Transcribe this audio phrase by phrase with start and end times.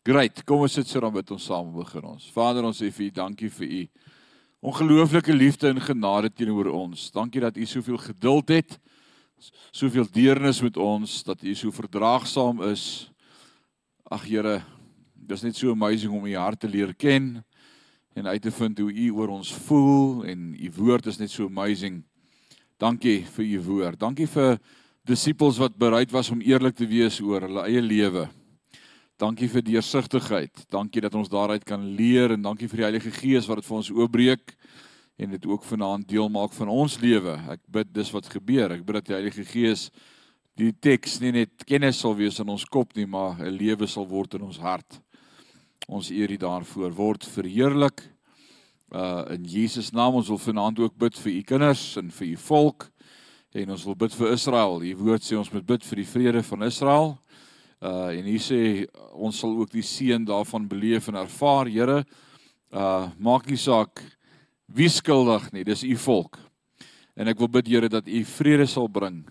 [0.00, 0.38] Great.
[0.48, 2.28] Kom ons sit so dan met ons saam begin ons.
[2.32, 3.80] Vader, ons sê vir U dankie vir U
[4.70, 7.10] ongelooflike liefde en genade teenoor ons.
[7.12, 8.78] Dankie dat U soveel geduld het,
[9.76, 12.86] soveel deernis met ons, dat U so verdraagsaam is.
[14.08, 14.56] Ag Here,
[15.12, 17.44] dis net so amazing om U hart te leer ken
[18.16, 21.52] en uit te vind hoe U oor ons voel en U woord is net so
[21.52, 22.00] amazing.
[22.80, 24.00] Dankie vir U woord.
[24.00, 24.56] Dankie vir
[25.04, 28.30] disippels wat bereid was om eerlik te wees oor hulle eie lewe.
[29.20, 30.62] Dankie vir deursigtigheid.
[30.72, 33.76] Dankie dat ons daaruit kan leer en dankie vir die Heilige Gees wat dit vir
[33.76, 34.54] ons oopbreek
[35.20, 37.34] en dit ook vanaand deel maak van ons lewe.
[37.52, 38.72] Ek bid dis wat gebeur.
[38.72, 39.90] Ek bid dat die Heilige Gees
[40.56, 44.08] die teks nie net kennis sal wees in ons kop nie, maar 'n lewe sal
[44.08, 45.00] word in ons hart.
[45.86, 46.90] Ons eer U daarvoor.
[46.90, 48.00] Word verheerlik.
[48.88, 52.36] Uh in Jesus naam ons wil vanaand ook bid vir U kinders en vir U
[52.36, 52.90] volk
[53.52, 54.82] en ons wil bid vir Israel.
[54.82, 57.18] U woord sê ons moet bid vir die vrede van Israel.
[57.80, 58.62] Uh en hier sê
[59.16, 62.02] ons sal ook die seën daarvan beleef en ervaar, Here.
[62.68, 64.02] Uh maak nie saak
[64.68, 66.36] wie skuldig nie, dis u volk.
[67.16, 69.24] En ek wil bid Here dat u vrede sal bring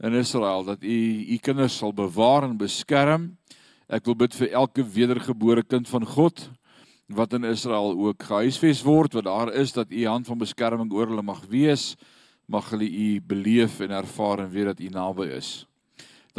[0.00, 0.96] in Israel, dat u
[1.28, 3.36] u kinders sal bewaar en beskerm.
[3.88, 6.48] Ek wil bid vir elke wedergebore kind van God
[7.10, 11.10] wat in Israel ook gehuisves word, wat daar is dat u hand van beskerming oor
[11.10, 11.96] hulle mag wees
[12.50, 15.69] mag hulle u beleef en ervaar en weet dat u naby is.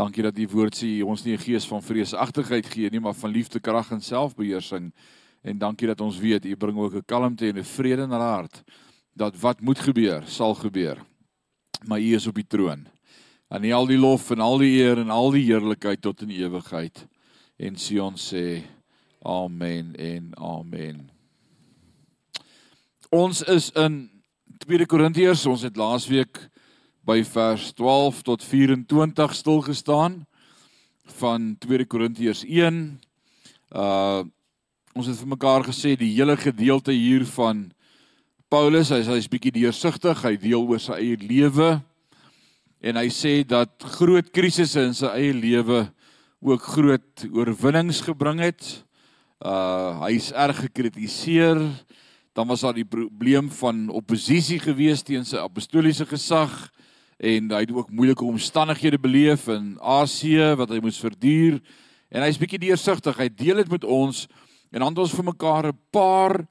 [0.01, 3.29] Dankie dat u woord sê ons nie 'n gees van vreesagtigheid gee nie, maar van
[3.29, 4.93] liefde, krag en selfbeheersing.
[5.43, 8.33] En dankie dat ons weet u bring ook 'n kalmte en 'n vrede in hulle
[8.33, 8.63] hart
[9.13, 10.97] dat wat moet gebeur, sal gebeur.
[11.85, 12.87] Maar u is op die troon.
[13.47, 17.07] Aan al die lof en al die eer en al die heerlikheid tot in ewigheid.
[17.57, 18.63] En Sion sê
[19.21, 21.09] amen en amen.
[23.09, 24.09] Ons is in
[24.57, 26.50] 2 Korintiërs, ons het laasweek
[27.05, 30.19] by vers 12 tot 24 stil gestaan
[31.17, 32.83] van 2 Korintiërs 1.
[33.73, 34.23] Uh
[34.91, 37.69] ons het vir mekaar gesê die hele gedeelte hier van
[38.51, 41.69] Paulus, hy's hy's bietjie deursigtig, hy deel oor sy eie lewe
[42.83, 45.85] en hy sê dat groot krisisse in sy eie lewe
[46.43, 48.67] ook groot oorwinnings gebring het.
[49.39, 51.63] Uh hy's erg gekritiseer,
[52.35, 56.51] dan was daar die probleem van oppositie gewees teen sy apostoliese gesag
[57.21, 61.59] en hy het ook moeilike omstandighede beleef in Asië wat hy moes verduur.
[62.09, 63.19] En hy's bietjie deursigtig.
[63.21, 64.25] Hy deel dit met ons
[64.71, 66.47] en dan het ons vir mekaar 'n paar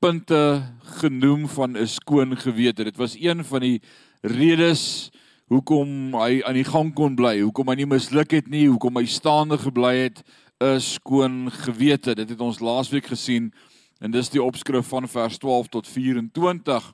[0.00, 0.62] punte
[1.00, 2.84] genoem van 'n skoon gewete.
[2.84, 3.80] Dit was een van die
[4.22, 5.10] redes
[5.48, 9.06] hoekom hy aan die gang kon bly hoekom hy nie misluk het nie hoekom hy
[9.06, 10.22] staande gebly het
[10.60, 12.14] 'n skoon gewete.
[12.14, 13.52] Dit het ons laasweek gesien
[13.98, 16.92] En dis die opskrif van vers 12 tot 24.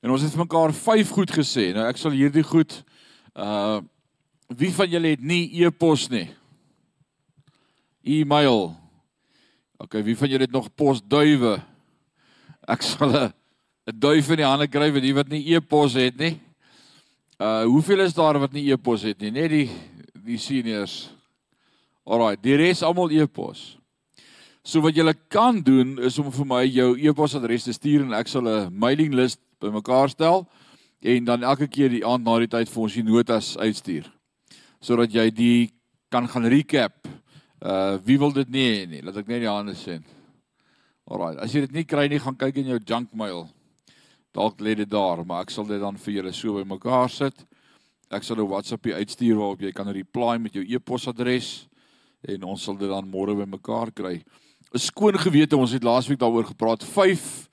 [0.00, 1.70] En ons het vir mekaar vyf goed gesê.
[1.76, 2.80] Nou ek sal hierdie goed
[3.36, 3.80] uh
[4.50, 6.24] wie van julle het nie e-pos nie?
[8.02, 8.72] E-mail.
[9.78, 11.52] OK, wie van julle het nog posduwe?
[12.66, 13.30] Ek sal 'n
[13.94, 16.40] duif in die hande kry vir die wat nie e-pos het nie.
[17.38, 19.30] Uh hoeveel is daar wat nie e-pos het nie?
[19.30, 19.70] Net die
[20.14, 21.10] die seniors.
[22.04, 23.76] Alraai, die res almal e-pos.
[24.64, 28.28] So wat jy kan doen is om vir my jou e-posadres te stuur en ek
[28.28, 30.46] sal 'n mailing list bymekaar stel
[31.00, 34.08] en dan elke keer die aand na die tyd vir ons die notas uitstuur.
[34.80, 35.70] Sodat jy die
[36.10, 37.06] kan gaan recap.
[37.60, 39.02] Uh wie wil dit nie hê nie?
[39.04, 40.04] Laat ek net die hande sien.
[41.10, 43.48] Alraai, as jy dit nie kry nie, gaan kyk in jou junk mail.
[44.36, 47.44] Dalk lê dit daar, maar ek sal dit dan vir julle so bymekaar sit.
[48.10, 51.66] Ek sal 'n WhatsApp uitstuur waarop jy kan reply met jou e-posadres
[52.28, 54.22] en ons sal dit dan môre bymekaar kry.
[54.74, 55.56] 'n skoon gewete.
[55.56, 56.84] Ons het laasweek daaroor gepraat.
[56.84, 57.49] 5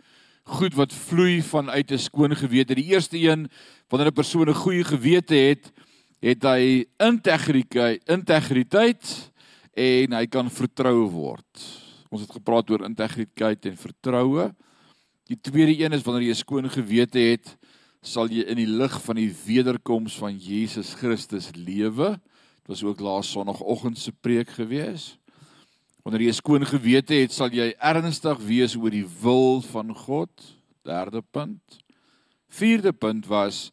[0.47, 2.75] goed wat vloei vanuit 'n skoon gewete.
[2.75, 3.49] Die eerste een,
[3.89, 5.71] wanneer 'n persoon 'n goeie gewete het,
[6.19, 9.31] het hy integriteit, integriteit
[9.73, 11.45] en hy kan vertrou word.
[12.09, 14.55] Ons het gepraat oor integriteit en vertroue.
[15.27, 17.57] Die tweede een is wanneer jy 'n skoon gewete het,
[18.01, 22.19] sal jy in die lig van die wederkoms van Jesus Christus lewe.
[22.63, 25.19] Dit was ook laas Sondagoggend se preek geweest.
[26.07, 30.31] Wanneer jy 'n skoon gewete het, sal jy ernstig wees oor die wil van God.
[30.87, 31.83] Derde punt.
[32.47, 33.71] Vierde punt was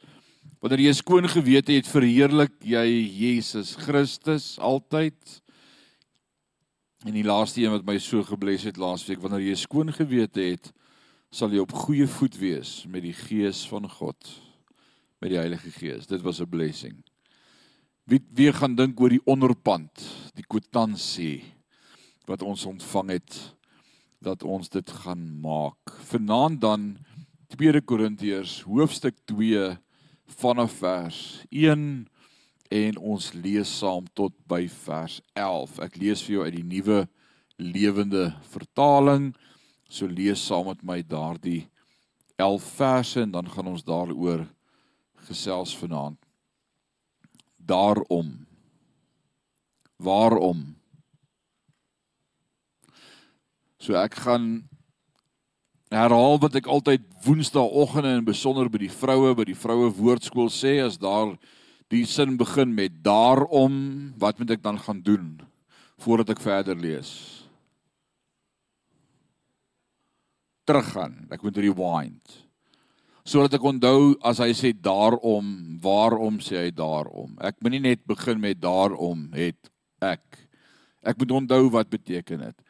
[0.58, 5.14] wanneer jy 'n skoon gewete het, verheerlik jy Jesus Christus altyd.
[7.06, 10.40] En die laaste een wat my so gebless het laasweek, wanneer jy 'n skoon gewete
[10.40, 10.72] het,
[11.30, 14.42] sal jy op goeie voet wees met die Gees van God,
[15.20, 16.06] met die Heilige Gees.
[16.08, 16.96] Dit was 'n blessing.
[18.06, 20.02] Wie wie gaan dink oor die onderpand,
[20.34, 21.53] die kwitansie?
[22.26, 23.36] Wat ons ontvang het
[24.24, 25.92] dat ons dit gaan maak.
[26.08, 26.96] Vanaand dan
[27.52, 29.76] 2 Korintiërs hoofstuk 2
[30.40, 31.18] vanaf vers
[31.50, 32.06] 1
[32.74, 35.78] en ons lees saam tot by vers 11.
[35.84, 37.04] Ek lees vir jou uit die nuwe
[37.60, 39.32] lewende vertaling.
[39.88, 41.66] So lees saam met my daardie
[42.40, 44.46] 11 verse en dan gaan ons daaroor
[45.28, 46.18] gesels vanaand.
[47.56, 48.46] Daarom.
[49.96, 50.74] Waarom?
[53.84, 54.62] So ek gaan
[55.92, 60.78] herhaal wat ek altyd woensdaagoggende en besonder by die vroue by die vroue woordskool sê
[60.80, 61.34] as daar
[61.92, 63.76] die sin begin met daarom
[64.22, 65.28] wat moet ek dan gaan doen
[66.00, 67.12] voordat ek verder lees?
[70.64, 71.28] Teruggaan.
[71.28, 72.40] Ek moet rewind.
[73.28, 78.40] Sodat ek onthou as hy sê daarom waarom sê hy daarom ek moenie net begin
[78.40, 79.60] met daarom het
[80.00, 80.24] ek.
[81.04, 82.64] Ek moet onthou wat beteken dit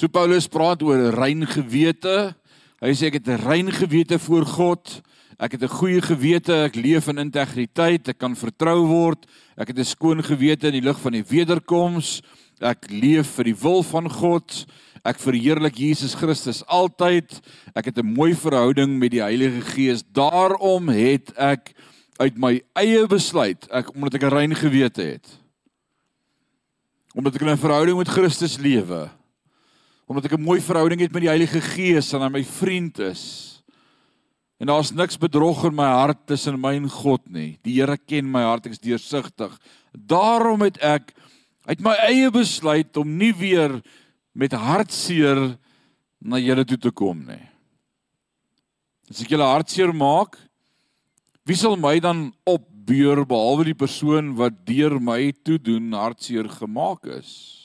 [0.00, 2.32] so Paulus praat oor rein gewete
[2.80, 5.02] hy sê ek het 'n rein gewete voor God
[5.40, 9.24] Ek het 'n goeie gewete, ek leef in integriteit, ek kan vertrou word.
[9.56, 12.20] Ek het 'n skoon gewete in die lig van die wederkoms.
[12.60, 14.66] Ek leef vir die wil van God.
[15.02, 17.40] Ek verheerlik Jesus Christus altyd.
[17.74, 20.04] Ek het 'n mooi verhouding met die Heilige Gees.
[20.12, 21.72] Daarom het ek
[22.18, 25.26] uit my eie besluit, ek omdat ek 'n rein gewete het.
[27.14, 29.19] Omdat ek 'n verhouding met Christus lewe.
[30.10, 33.62] Omdat ek 'n mooi verhouding het met die Heilige Gees en hy my vriend is.
[34.58, 37.58] En daar's niks bedrog in my hart tussen my en God nie.
[37.62, 39.54] Die Here ken my hart, ek is deursigtig.
[39.94, 41.14] Daarom het ek
[41.64, 43.80] uit my eie besluit om nie weer
[44.34, 45.56] met hartseer
[46.20, 47.46] na julle toe te kom nie.
[49.08, 50.36] As ek julle hartseer maak,
[51.46, 57.06] wie sal my dan opbeur behalwe die persoon wat deur my toe doen hartseer gemaak
[57.06, 57.59] is?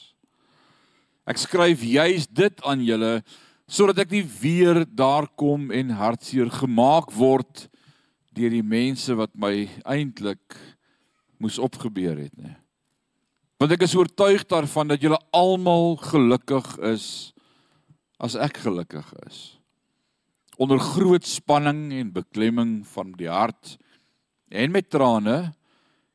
[1.26, 3.20] Ek skryf juis dit aan julle
[3.66, 7.66] sodat ek nie weer daar kom en hartseer gemaak word
[8.36, 10.58] deur die mense wat my eintlik
[11.42, 12.54] moes opgebeur het nie.
[13.58, 17.08] Want ek is oortuig daarvan dat julle almal gelukkig is
[18.22, 19.58] as ek gelukkig is.
[20.62, 23.76] Onder groot spanning en beklemming van die hart
[24.54, 25.40] en met trane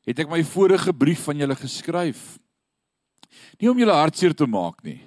[0.07, 2.39] het ek my vorige brief van julle geskryf.
[3.61, 5.03] Nie om julle hartseer te maak nie,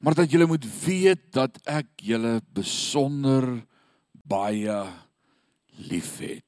[0.00, 3.44] maar dat julle moet weet dat ek julle besonder
[4.24, 4.78] baie
[5.90, 6.46] liefhet.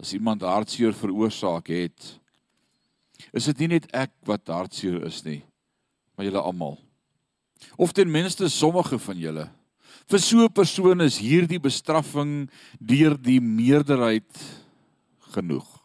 [0.00, 2.06] As iemand hartseer veroorsaak het,
[3.36, 5.42] is dit nie net ek wat hartseer is nie,
[6.16, 6.78] maar julle almal.
[7.76, 9.46] Of ten minste sommige van julle.
[10.08, 12.48] Vir so 'n persoon is hierdie bestraffing
[12.80, 14.40] deur die meerderheid
[15.36, 15.81] genoeg.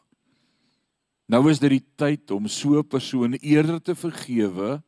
[1.28, 4.82] Nou is dit die tyd om so 'n persoon eerder te vergewe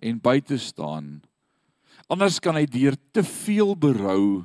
[0.00, 1.22] en by te staan.
[2.08, 4.44] Anders kan hy deur te veel berou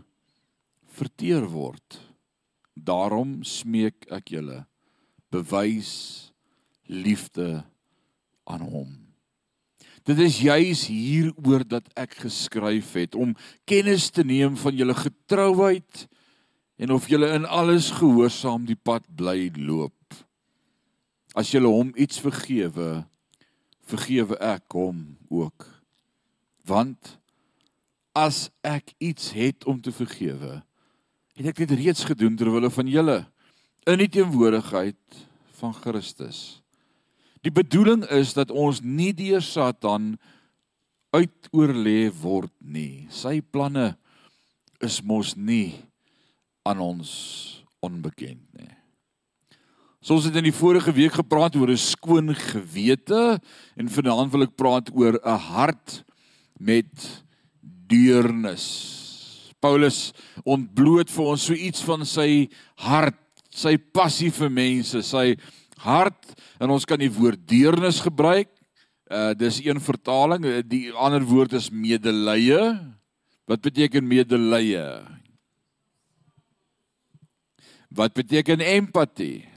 [0.86, 2.00] verteer word.
[2.75, 4.65] Daarom smeek ek julle
[5.31, 6.31] bewys
[6.88, 7.63] liefde
[8.44, 9.07] aan hom.
[10.07, 13.36] Dit is juis hieroor dat ek geskryf het om
[13.68, 16.07] kennis te neem van julle getrouheid
[16.77, 20.26] en of julle in alles gehoorsaam die pad bly loop.
[21.38, 23.06] As julle hom iets vergewe,
[23.86, 25.68] vergewe ek hom ook.
[26.68, 27.18] Want
[28.18, 30.63] as ek iets het om te vergewe,
[31.38, 33.19] het ek dit reeds gedoen ter wille van julle
[33.88, 35.22] in die teenwoordigheid
[35.62, 36.63] van Christus.
[37.45, 40.16] Die bedoeling is dat ons nie deur Satan
[41.16, 43.06] uitoorlê word nie.
[43.13, 43.94] Sy planne
[44.84, 45.77] is mos nie
[46.67, 47.12] aan ons
[47.86, 48.76] onbekend nie.
[50.07, 53.41] So ons het in die vorige week gepraat oor 'n skoon gewete
[53.75, 56.05] en vanaand wil ek praat oor 'n hart
[56.57, 57.23] met
[57.61, 59.51] deernis.
[59.59, 60.13] Paulus
[60.45, 62.47] ontbloot vir ons so iets van sy
[62.77, 63.19] hart,
[63.51, 65.35] sy passie vir mense, sy
[65.77, 68.47] hart en ons kan die woord deernis gebruik.
[69.11, 72.79] Uh dis een vertaling, die ander woord is medelee.
[73.45, 75.03] Wat beteken medelee?
[77.91, 79.56] Wat beteken empatie?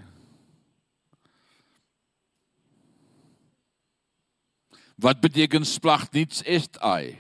[5.01, 7.19] Wat beteken splag niets est ai?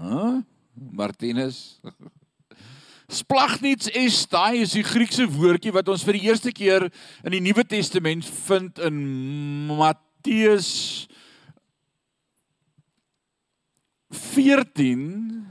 [0.00, 0.42] Hæ?
[0.72, 1.80] Martinus.
[3.20, 6.88] Splag niets est ai is die Griekse woordjie wat ons vir die eerste keer
[7.22, 8.96] in die Nuwe Testament vind in
[9.68, 11.06] Matteus
[14.10, 15.44] 14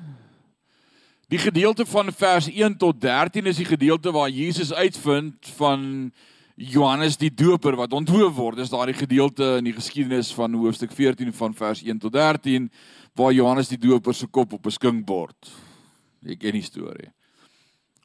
[1.31, 6.11] Die gedeelte van vers 1 tot 13 is die gedeelte waar Jesus uitvind van
[6.55, 8.61] Johannes die Doper wat onthou word.
[8.61, 12.69] Dis daardie gedeelte in die geskiedenis van hoofstuk 14 van vers 1 tot 13
[13.15, 15.51] waar Johannes die Doper se kop op 'n skinkbord.
[16.25, 17.11] Ek ken die storie.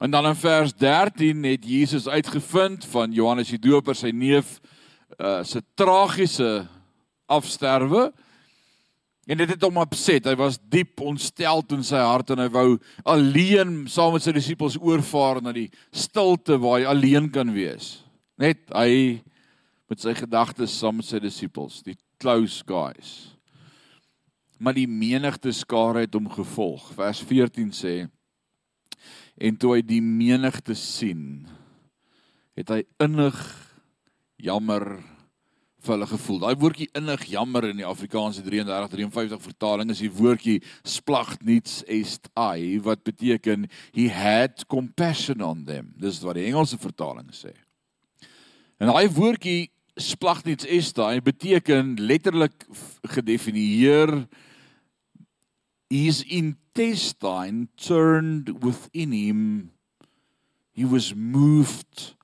[0.01, 4.61] En dan in vers 13 het Jesus uitgevind van Johannes die Doper sy neef
[5.21, 6.67] uh, se tragiese
[7.27, 8.13] afsterwe.
[9.27, 10.25] En dit het hom opset.
[10.27, 14.79] Hy was diep ontstel in sy hart en hy wou alleen saam met sy disippels
[14.81, 18.10] oorvaar na die stilte waar hy alleen kan wees.
[18.41, 19.21] Net hy
[19.91, 23.35] met sy gedagtes saam met sy disippels, die close guys.
[24.61, 26.91] Maar die menigte skare het hom gevolg.
[26.97, 27.95] Vers 14 sê
[29.41, 31.47] en toe hy die menigte sien,
[32.59, 33.39] het hy innig
[34.41, 34.85] jammer
[35.81, 36.43] vir hulle gevoel.
[36.43, 41.81] Daai woordjie innig jammer in die Afrikaanse 33 53 vertaling is die woordjie splagt niets
[41.89, 43.65] est ai wat beteken
[43.97, 45.95] he had compassion on them.
[45.97, 47.55] Dis wat die Engelse vertaling sê.
[48.81, 49.71] En daai woordjie
[50.01, 52.65] splagt niets est ai beteken letterlik
[53.13, 54.25] gedefinieer
[55.91, 59.43] his intestine turned within him
[60.73, 62.15] he was moved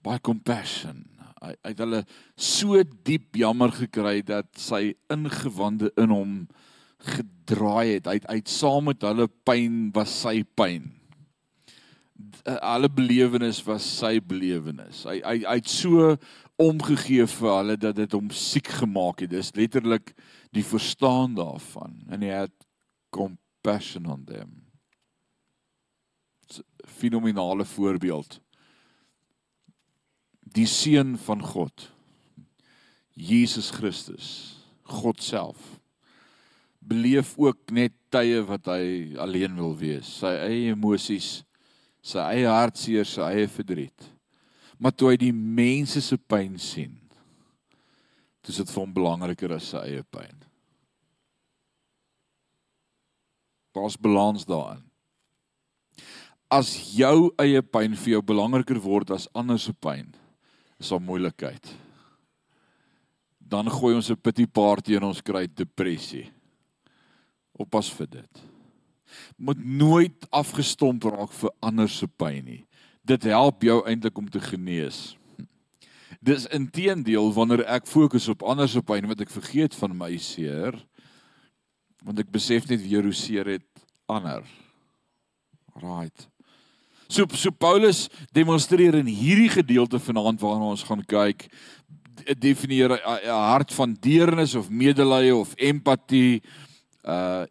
[0.00, 2.02] by compassion hy, hy het hulle
[2.36, 6.34] so diep jammer gekry dat sy ingewande in hom
[7.00, 8.08] gedraai het.
[8.08, 10.90] Hy het uit saam met hulle pyn was sy pyn.
[12.60, 15.04] Alle belewenis was sy belewenis.
[15.08, 16.14] Hy hy hy het so
[16.60, 19.32] omgegee vir hulle dat dit hom siek gemaak het.
[19.32, 20.12] Dis letterlik
[20.54, 22.00] die verstaan daarvan.
[22.10, 22.52] And he had
[23.14, 24.56] compassion on them.
[26.84, 28.40] Fenominale voorbeeld
[30.54, 31.90] die seun van God
[33.14, 34.30] Jesus Christus
[34.90, 35.78] God self
[36.80, 41.40] beleef ook net tye wat hy alleen wil wees sy eie emosies
[42.02, 44.08] sy eie hartseer sy eie verdriet
[44.78, 46.96] maar toe hy die mense se pyn sien
[48.46, 50.46] dis dit vir hom belangriker as sy eie pyn
[53.76, 54.82] pas balans daarin
[56.50, 60.08] as jou eie pyn vir jou belangriker word as ander se pyn
[60.80, 61.70] is daar moeilikheid.
[63.38, 66.32] Dan gooi ons 'n pity party en ons kry depressie.
[67.58, 68.49] Oppas vir dit.
[69.36, 72.64] Moet nooit afgestomp raak vir ander se pyn nie.
[73.06, 75.16] Dit help jou eintlik om te genees.
[76.20, 80.76] Dis inteendeel wanneer ek fokus op ander se pyn wat ek vergeet van my seer
[82.00, 84.44] want ek besef net weer hoe seer het ander.
[85.80, 86.26] Right.
[87.10, 91.48] So so Paulus demonstreer in hierdie gedeelte vanaand waarna ons gaan kyk
[92.38, 96.42] definieer 'n hart van deernis of medelee of empatie.
[97.04, 97.44] Uh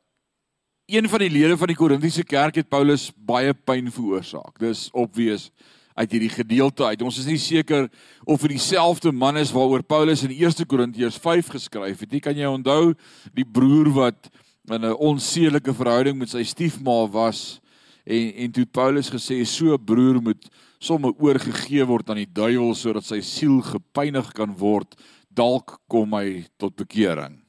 [0.89, 4.58] een van die lede van die Korintiese kerk het Paulus baie pyn veroorsaak.
[4.62, 5.50] Dis obvious
[5.93, 7.01] uit hierdie gedeelte uit.
[7.05, 7.89] Ons is nie seker
[8.25, 12.22] of dit dieselfde man is waaroor Paulus in 1 Korintiërs 5 geskryf het nie.
[12.24, 12.96] Kan jy onthou
[13.38, 14.31] die broer wat
[14.69, 17.60] in 'n onsedelike verhouding met sy stiefma was?
[18.05, 23.05] En en toe Paulus gesê so broer moet somme oorgegee word aan die duiwel sodat
[23.05, 24.96] sy siel gepynig kan word,
[25.29, 27.49] dalk kom hy tot bekering.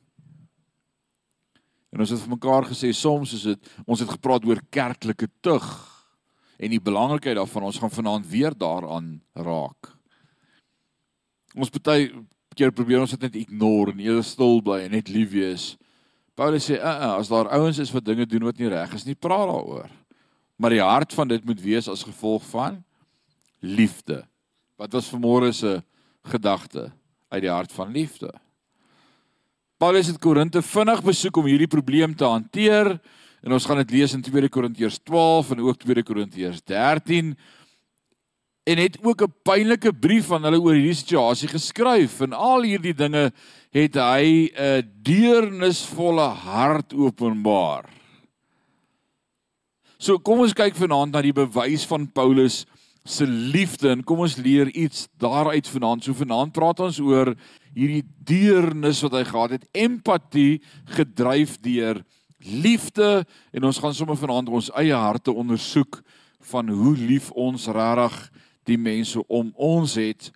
[1.90, 5.66] En ons het vir mekaar gesê soms is dit ons het gepraat oor kerklike tug
[6.60, 9.94] en die belangrikheid daarvan ons gaan vanaand weer daaraan raak.
[11.56, 12.10] Ons baie
[12.54, 15.76] keer probeer ons dit net ignore en eers stil bly en net lief wees.
[16.34, 19.04] Paulus sê, "Uh, uh as daar ouens is wat dinge doen wat nie reg is
[19.04, 19.90] nie, praat daaroor."
[20.60, 22.82] maar die hart van dit moet wees as gevolg van
[23.64, 24.20] liefde.
[24.76, 25.78] Wat was vanmôre se
[26.28, 26.90] gedagte
[27.32, 28.28] uit die hart van liefde?
[29.80, 32.90] Paulus het Korinte vinnig besoek om hierdie probleem te hanteer
[33.40, 37.30] en ons gaan dit lees in 2 Korintiërs 12 en ook 2 Korintiërs 13
[38.68, 42.92] en het ook 'n pynlike brief aan hulle oor hierdie situasie geskryf en al hierdie
[42.92, 43.32] dinge
[43.72, 47.88] het hy 'n deernisvolle hart openbaar.
[49.96, 52.66] So kom ons kyk vanaand na die bewys van Paulus
[53.04, 56.04] se liefde en kom ons leer iets daaruit vanaand.
[56.04, 57.34] So vanaand praat ons oor
[57.74, 60.60] hierdie deernis wat hy gehad het, empatie
[60.96, 62.02] gedryf deur
[62.40, 66.00] liefde en ons gaan sommer vanaand ons eie harte ondersoek
[66.50, 68.16] van hoe lief ons regtig
[68.68, 70.30] die mense om ons het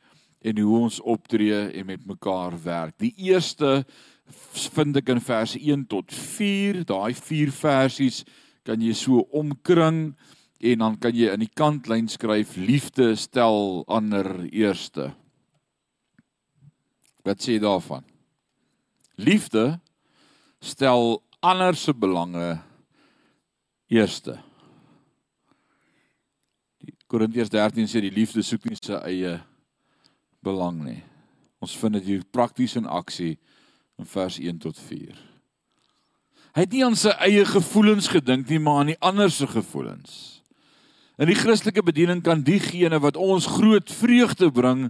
[0.44, 2.98] en hoe ons optree en met mekaar werk.
[3.00, 3.84] Die eerste
[4.74, 8.22] vind ek in verse 1 tot 4, daai 4 versies
[8.64, 10.12] kan jy so omkring
[10.64, 15.12] en dan kan jy in die kantlyn skryf liefde stel ander eerste.
[17.24, 18.04] Wat sê jy daarvan?
[19.16, 19.78] Liefde
[20.60, 22.58] stel ander se belange
[23.88, 24.36] eerste.
[26.84, 29.38] Die Korintiërs 13 sê die liefde soek nie sy eie
[30.44, 31.00] belang nie.
[31.64, 33.38] Ons vind dit hier prakties in aksie
[34.00, 35.16] in vers 1 tot 4.
[36.54, 40.42] Hy het nie aan sy eie gevoelens gedink nie, maar aan die ander se gevoelens.
[41.18, 44.88] In die Christelike bediening kan diegene wat ons groot vreugde bring,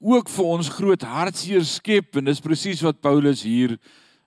[0.00, 3.76] ook vir ons groot hartseer skep en dis presies wat Paulus hier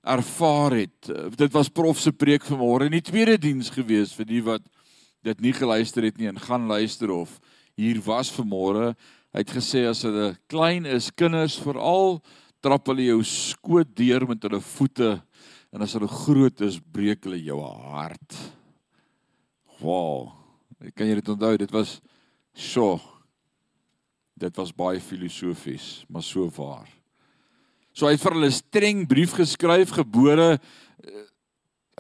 [0.04, 1.10] ervaar het.
[1.38, 4.64] Dit was prof se preek vanmôre in die tweede diens gewees vir die wat
[5.24, 7.40] dit nie geluister het nie en gaan luister of
[7.80, 8.92] hier was vanmôre.
[9.34, 12.20] Hy het gesê as hulle klein is, kinders veral
[12.64, 15.16] trap hulle jou skoot deur met hulle voete
[15.74, 18.38] en as hulle groot is, breek hulle jou hart.
[19.82, 20.30] Wow.
[20.94, 21.56] Kan jy dit onthou?
[21.58, 21.98] Dit was
[22.54, 23.00] so.
[24.34, 26.90] Dit was baie filosofies, maar so waar.
[27.94, 30.58] So hy het vir hulle streng brief geskryf gebore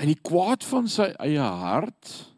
[0.01, 2.33] in die kwaad van sy eie hart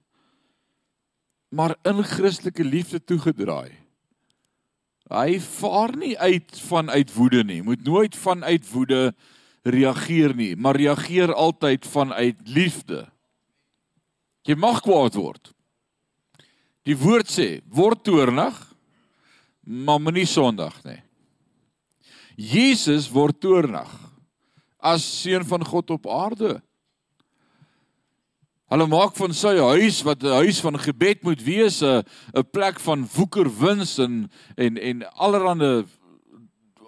[1.56, 3.72] maar in Christelike liefde toegedraai.
[5.08, 7.62] Hy vaar nie uit van uit woede nie.
[7.64, 9.14] Moet nooit van uit woede
[9.64, 13.06] reageer nie, maar reageer altyd vanuit liefde.
[14.46, 15.54] Jy mag kwaad word.
[16.86, 18.58] Die woord sê, word toornig,
[19.66, 21.02] maar moenie sondig nie.
[22.36, 23.92] Jesus word toornig
[24.80, 26.60] as seun van God op aarde.
[28.70, 32.04] Hulle maak van sy huis wat 'n huis van gebed moet wees 'n
[32.34, 35.86] 'n plek van woekerwins en en en allerlei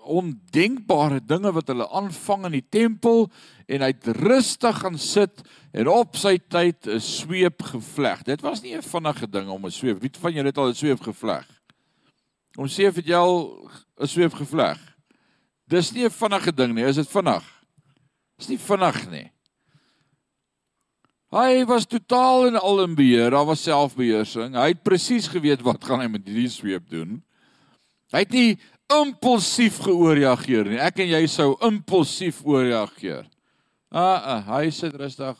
[0.07, 3.27] ondenkbare dinge wat hulle aanvang in die tempel
[3.67, 5.41] en hy het rustig gaan sit
[5.71, 8.23] en op sy tyd 'n sweep gevleg.
[8.23, 10.01] Dit was nie 'n vinnige ding om 'n sweep.
[10.01, 11.56] Wie van julle het al 'n sweep gevleg?
[12.57, 13.69] Om sê vir jy al
[14.01, 14.79] 'n sweep gevleg.
[15.69, 17.43] Dis nie 'n vinnige ding nie, is dit vinnig?
[18.39, 19.31] Dis nie vinnig nie.
[21.31, 24.55] Hy was totaal en al in beheer, daar was selfbeheersing.
[24.55, 27.21] Hy het presies geweet wat gaan hy met hierdie sweep doen.
[28.11, 30.79] Hy het nie impulsief geoorreageer nie.
[30.79, 33.27] Ek en jy sou impulsief ooreageer.
[33.91, 35.35] Ah, ah hy sit rustig.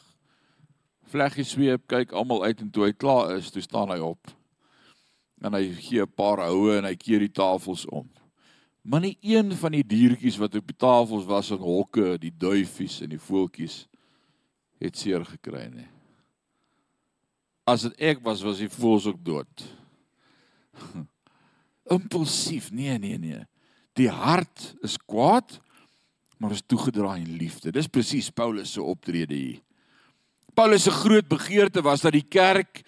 [1.08, 4.37] Vleggie sweep, kyk almal uit en toe hy klaar is, toe staan hy op.
[5.42, 8.10] En hy gee 'n paar houe en hy keer die tafels om.
[8.82, 13.02] Maar nie een van die diertjies wat op die tafels was in hokke, die duifies
[13.02, 13.88] en die voeltjies
[14.80, 15.90] het seer gekry nie.
[17.68, 19.64] As dit ek was, was die voels ook dood.
[21.98, 22.72] Impulsief.
[22.72, 23.44] Nee, nee, nee.
[24.00, 25.60] Die hart is kwaad,
[26.38, 27.74] maar is toegedraai in liefde.
[27.76, 29.62] Dis presies Paulus se optrede hier.
[30.58, 32.82] Paulus se groot begeerte was dat die kerk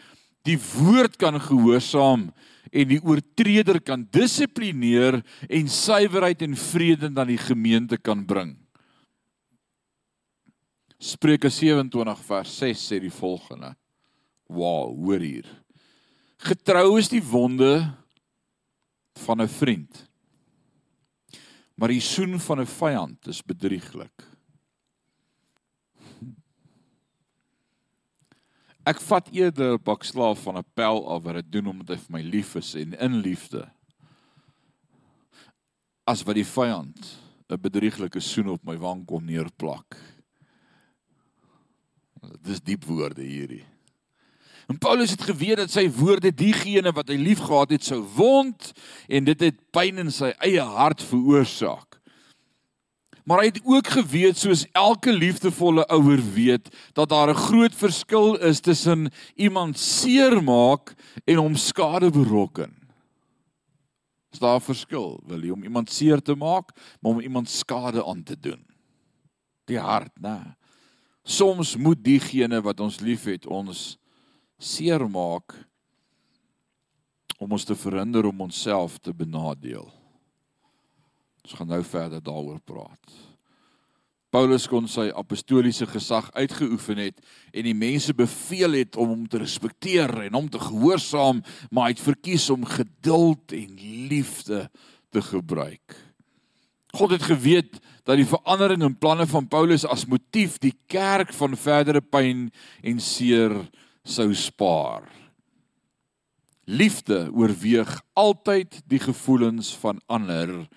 [0.48, 2.30] die woord kan gehoorsaam
[2.70, 8.56] en die oortreder kan dissiplineer en suiwerheid en vrede dan die gemeente kan bring.
[11.00, 13.74] Spreuke 27 vers 6 sê die volgende.
[14.50, 15.48] Wow, hoor hier.
[16.44, 17.88] Getrou is die wonde
[19.26, 20.08] van 'n vriend.
[21.76, 24.29] Maar die soen van 'n vyand is bedrieglik.
[28.88, 31.98] Ek vat eerder 'n bak slaaf van 'n pel af wat dit doen omdat hy
[31.98, 33.70] vir my lief is en in liefde.
[36.08, 39.98] As wat die vyand 'n bedrieglike soen op my wang kom neerplak.
[42.42, 43.66] Dis diep woorde hierdie.
[44.70, 48.72] En Paulus het geweet dat sy woorde diegene wat hy liefgehad het sou wond
[49.08, 51.89] en dit het pyn in sy eie hart veroorsaak.
[53.30, 58.38] Maar hy het ook geweet soos elke liefdevolle ouer weet dat daar 'n groot verskil
[58.42, 62.74] is tussen iemand seermaak en hom skade berokken.
[64.32, 65.22] Is daar 'n verskil?
[65.26, 68.66] Wil jy om iemand seer te maak, maar om iemand skade aan te doen?
[69.66, 70.56] Die hart, né?
[71.24, 73.98] Soms moet diegene wat ons liefhet ons
[74.58, 75.68] seermaak
[77.38, 79.99] om ons te verhinder om onsself te benadeel.
[81.50, 83.14] Ons gaan nou verder daaroor praat.
[84.30, 89.40] Paulus kon sy apostoliese gesag uitgeoefen het en die mense beveel het om hom te
[89.42, 91.40] respekteer en hom te gehoorsaam,
[91.74, 93.80] maar hy het verkies om geduld en
[94.12, 94.68] liefde
[95.10, 95.96] te gebruik.
[96.94, 101.58] God het geweet dat die verandering in planne van Paulus as motief die kerk van
[101.58, 102.52] verdere pyn
[102.86, 103.56] en seer
[104.06, 105.10] sou spaar.
[106.70, 110.70] Liefde oorweeg altyd die gevoelens van ander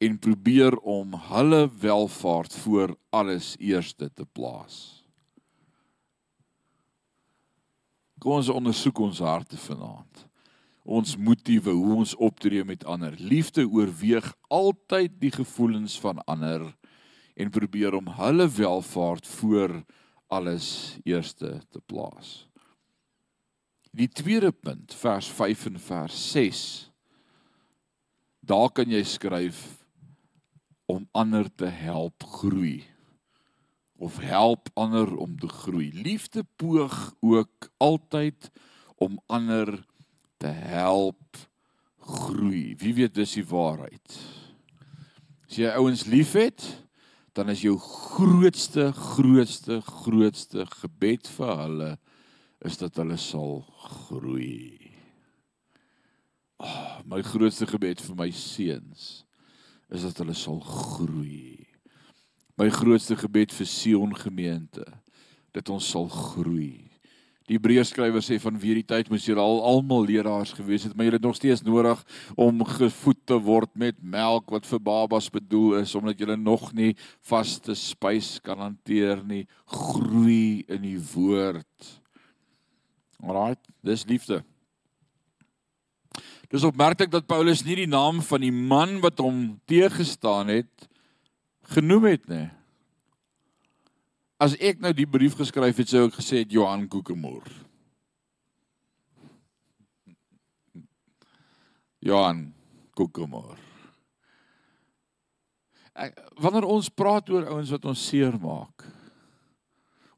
[0.00, 5.04] en probeer om hulle welfaart voor alles eerste te plaas.
[8.20, 10.30] Kom ons ondersoek ons harte vanaand
[10.90, 13.14] ons motiewe, hoe ons optree met ander.
[13.18, 16.66] Liefde oorweeg altyd die gevoelens van ander
[17.38, 19.82] en probeer om hulle welfaart voor
[20.30, 22.48] alles eerste te plaas.
[23.90, 26.62] Die tweede punt, vers 5 en vers 6.
[28.40, 29.79] Daar kan jy skryf
[30.90, 32.82] om ander te help groei
[34.00, 35.90] of help ander om te groei.
[35.92, 38.50] Liefde poog ook altyd
[38.96, 39.84] om ander
[40.36, 41.36] te help
[41.98, 42.76] groei.
[42.80, 44.16] Wie weet dis die waarheid.
[45.44, 46.64] As jy ouens liefhet,
[47.36, 51.90] dan is jou grootste grootste grootste gebed vir hulle
[52.64, 54.80] is dat hulle sal groei.
[56.60, 59.20] Oh, my grootste gebed vir my seuns
[59.90, 61.66] is dat hulle sal groei.
[62.60, 64.84] My grootste gebed vir Sion gemeente
[65.54, 66.90] dat ons sal groei.
[67.50, 71.08] Die Hebreërskrywer sê van weer die tyd moes julle al almal leraars gewees het, maar
[71.08, 71.98] julle het nog steeds nodig
[72.38, 76.92] om gevoed te word met melk wat vir babas bedoel is omdat julle nog nie
[77.26, 79.48] vaste spys kan hanteer nie.
[79.66, 81.90] Groei in die woord.
[83.18, 84.44] Alraait, dis liefde.
[86.50, 90.88] Dis opmerklik dat Paulus nie die naam van die man wat hom teëgestaan het
[91.70, 92.48] genoem het nie.
[94.40, 97.44] As ek nou die brief geskryf het, sou ek gesê het Johan Kokemoor.
[102.00, 102.48] Johan
[102.96, 103.58] Kokemoor.
[106.40, 108.86] Wanneer ons praat oor ouens wat ons seermaak,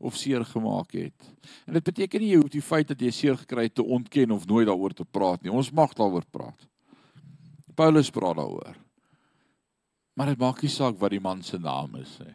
[0.02, 1.30] of seer gemaak het.
[1.66, 4.34] En dit beteken nie jy hoef die feit dat jy seer gekry het te ontken
[4.34, 5.52] of nooit daaroor te praat nie.
[5.52, 6.68] Ons mag daaroor praat.
[7.78, 8.76] Paulus praat daaroor.
[10.18, 12.34] Maar dit maak nie saak wat die man se naam is nie.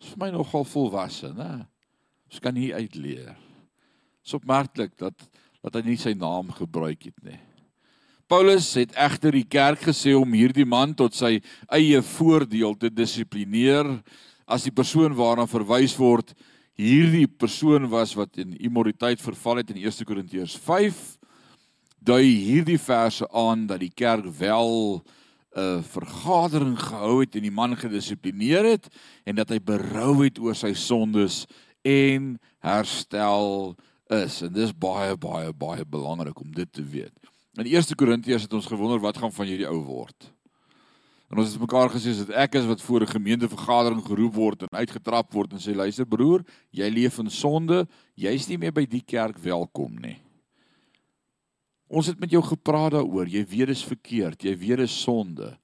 [0.00, 1.66] Dit is vir my nogal volwasse, né?
[2.30, 3.34] Ons kan hier uitleer.
[3.34, 5.16] Dit is opmerklik dat
[5.60, 7.36] dat hy nie sy naam gebruik het nie.
[8.30, 11.34] Paulus het egter die kerk gesê om hierdie man tot sy
[11.68, 13.90] eie voordeel te dissiplineer
[14.48, 16.32] as die persoon waarna verwys word
[16.80, 21.00] hierdie persoon was wat in immoraliteit verval het in 1 Korintiërs 5
[22.00, 25.02] dui hierdie verse aan dat die kerk wel
[25.56, 28.88] 'n vergadering gehou het en die man gedissiplineer het
[29.24, 31.46] en dat hy berou het oor sy sondes
[31.82, 33.76] en herstel
[34.08, 37.12] is en dis baie baie baie belangrik om dit te weet.
[37.58, 40.32] In 1 Korintiërs het ons gewonder wat gaan van hierdie ou word.
[41.30, 44.78] En ons het mekaar gesê dat ek is wat voor 'n gemeentevergadering geroep word en
[44.78, 49.04] uitgetrap word en sê luister broer, jy leef in sonde, jy's nie meer by die
[49.06, 50.18] kerk welkom nie.
[51.86, 55.58] Ons het met jou gepraat daaroor, jy weet dis verkeerd, jy weet dis sonde.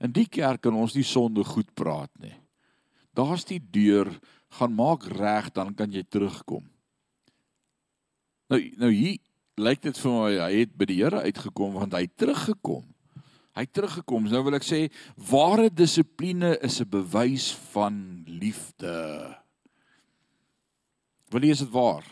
[0.00, 2.36] In die kerk kan ons nie sonde goed praat nie.
[3.14, 6.68] Daar's die deur, gaan maak reg dan kan jy terugkom.
[8.48, 9.18] Nou nou hier
[9.56, 12.84] lyk dit vir my hy het by die Here uitgekom want hy het teruggekom
[13.56, 14.28] hy teruggekom.
[14.28, 14.86] Nou wil ek sê
[15.30, 19.36] ware dissipline is 'n bewys van liefde.
[21.30, 22.04] Wil jy is dit waar?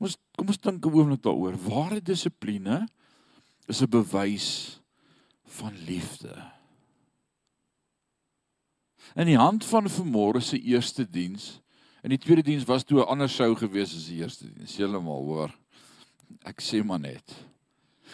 [0.00, 1.56] Ons kom ons dink 'n oomblik daaroor.
[1.56, 2.88] Ware dissipline
[3.68, 4.80] is 'n bewys
[5.44, 6.34] van liefde.
[9.14, 11.60] In die hand van vermôre se eerste diens,
[12.02, 14.80] in die tweede diens was toe 'n ander sou gewees as die eerste diens.
[14.80, 15.54] Almal hoor.
[16.44, 17.34] Ek sê maar net.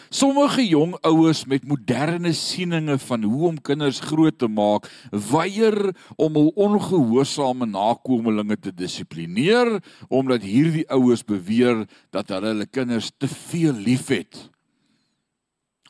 [0.09, 6.39] Sommige jong ouers met moderne sieninge van hoe om kinders groot te maak, weier om
[6.39, 9.77] hul ongehoorsame nakommelinge te dissiplineer
[10.09, 14.49] omdat hierdie ouers beweer dat hulle hulle kinders te veel liefhet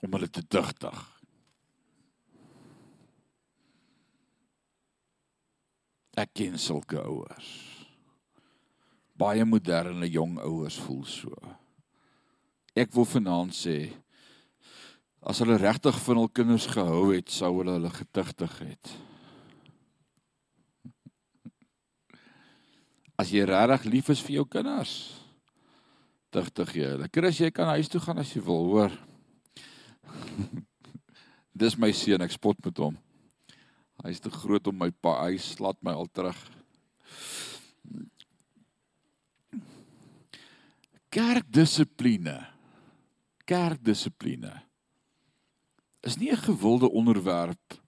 [0.03, 0.99] om hulle te digtig.
[6.13, 7.49] Ek ken sulke ouers.
[9.17, 11.33] Baie moderne jong ouers voel so.
[12.77, 13.77] Ek wil vanaand sê
[15.23, 18.93] as hulle regtig van hul kinders gehou het, sou hulle hulle getigtig het.
[23.19, 24.93] As jy regtig lief is vir jou kinders,
[26.33, 27.09] tigtig jy hulle.
[27.13, 28.95] Chris, jy kan huis toe gaan as jy wil, hoor.
[31.63, 32.97] Dis my seun, ek spot met hom.
[34.03, 36.39] Hy's te groot om my pa, hy slat my al terug.
[41.13, 42.39] Kerkdissipline
[43.45, 44.51] kerkdissipline
[46.03, 47.81] is nie 'n gewilde onderwerp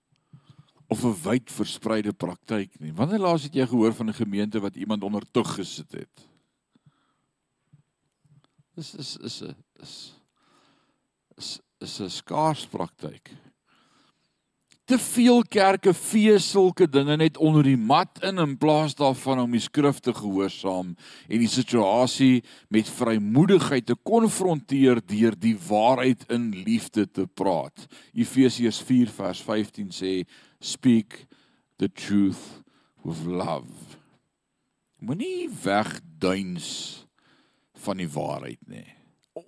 [0.88, 2.93] of 'n wyd verspreide praktyk nie.
[2.93, 6.28] Wanneer laas het jy gehoor van 'n gemeente wat iemand onder tug gesit het?
[8.75, 9.56] Dis is is 'n
[11.38, 13.32] is is 'n skaars praktyk
[14.86, 19.54] te veel kerke vee sulke dinge net onder die mat in in plaas daarvan om
[19.56, 20.91] die skrifte gehoorsaam
[21.26, 27.88] en die situasie met vrymoedigheid te konfronteer deur die waarheid in liefde te praat.
[28.13, 30.13] Efesiërs 4 vers 15 sê
[30.62, 31.26] speak
[31.82, 32.62] the truth
[33.02, 33.98] with love.
[35.02, 36.69] Moenie wegduins
[37.86, 38.86] van die waarheid nie.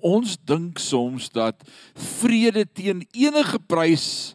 [0.02, 1.62] Ons dink soms dat
[1.94, 4.34] vrede teen enige prys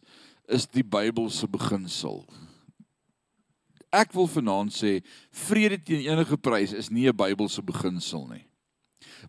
[0.52, 2.22] is die Bybelse beginsel.
[3.92, 5.00] Ek wil vanaand sê
[5.48, 8.46] vrede teen enige prys is nie 'n Bybelse beginsel nie.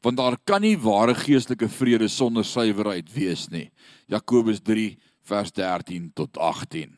[0.02, 3.72] Want daar kan nie ware geestelike vrede sonder suiwerheid wees nie.
[4.08, 6.98] Jakobus 3 vers 13 tot 18.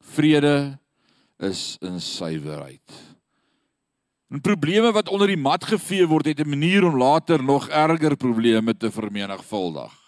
[0.00, 0.78] Vrede
[1.38, 3.14] is in suiwerheid.
[4.30, 8.16] En probleme wat onder die mat gevee word, het 'n manier om later nog erger
[8.16, 10.03] probleme te vermenigvuldig.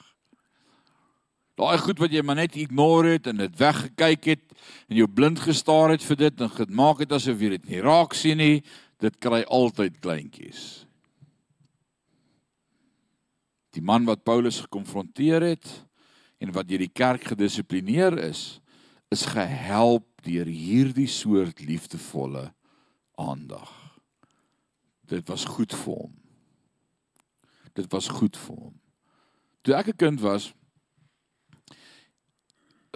[1.57, 4.42] Daai goed wat jy maar net ignore het en dit weggekyk het
[4.90, 8.12] en jou blind gestaar het vir dit en gemaak het asof jy dit nie raak
[8.16, 8.61] sien nie,
[9.01, 10.85] dit kry altyd kleintjies.
[13.73, 15.69] Die man wat Paulus gekonfronteer het
[16.40, 18.61] en wat deur die kerk gedissiplineer is,
[19.12, 22.51] is gehelp deur hierdie soort liefdevolle
[23.16, 23.73] aandag.
[25.09, 26.14] Dit was goed vir hom.
[27.77, 28.77] Dit was goed vir hom.
[29.62, 30.53] Toe ek 'n kind was,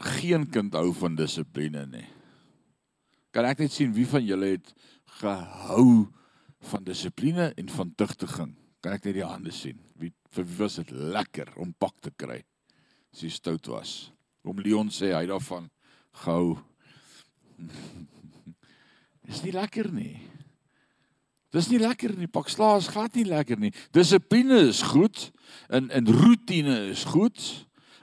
[0.00, 2.06] geen kind hou van dissipline nie.
[3.34, 4.72] Kan ek net sien wie van julle het
[5.20, 6.08] gehou
[6.70, 8.54] van dissipline en van tugtiging?
[8.82, 9.78] Kan ek net die hande sien?
[10.00, 12.40] Wie vir wie was dit lekker om pak te kry?
[13.12, 14.10] As jy stout was.
[14.46, 15.68] Om Leon sê hy daarvan
[16.22, 16.58] gehou.
[19.30, 20.16] Dis nie lekker nie.
[21.54, 22.30] Dis nie lekker nie.
[22.30, 23.72] Pak slaas glad nie lekker nie.
[23.94, 25.28] Dissipline is goed
[25.68, 27.38] en en rotine is goed.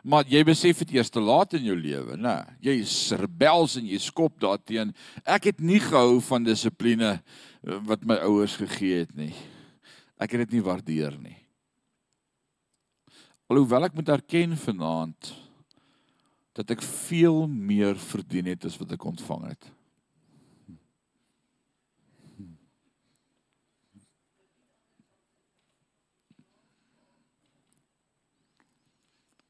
[0.08, 2.38] Maar jy besef dit eers te laat in jou lewe, né?
[2.63, 2.78] Jy
[3.20, 4.93] rebels en jy skop daarteen.
[5.28, 9.34] Ek het nie gehou van dissipline eh, wat my ouers gegee het nie.
[10.15, 11.36] Ek het dit nie waardeer nie.
[13.52, 15.34] Alhoewel ek moet erken vanaand
[16.58, 19.67] dat ek veel meer verdien het as wat ek ontvang het.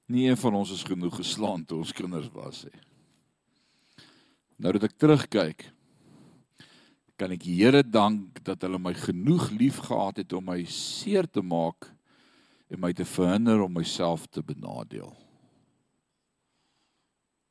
[0.07, 2.79] Nie een van ons is genoeg geslaan toe ons kinders was nie.
[4.57, 5.67] Nou dat ek terugkyk,
[7.17, 11.41] kan ek die Here dank dat hulle my genoeg liefgehad het om my seer te
[11.41, 11.89] maak
[12.71, 15.11] en my te verhinder om myself te benadeel.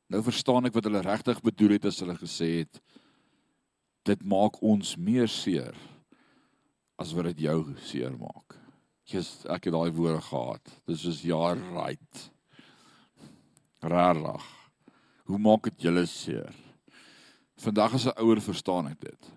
[0.07, 2.81] Nou verstaan ek wat hulle regtig bedoel het as hulle gesê het
[4.07, 5.75] dit maak ons meer seer
[6.97, 8.55] as wat dit jou seer maak.
[9.07, 10.71] Jesus, ek het daai woorde gehad.
[10.87, 12.23] Dis is ja right.
[13.79, 14.45] Rarig.
[15.27, 16.53] Hoe maak dit julle seer?
[17.57, 19.31] Vandag as 'n ouer verstaan ek dit.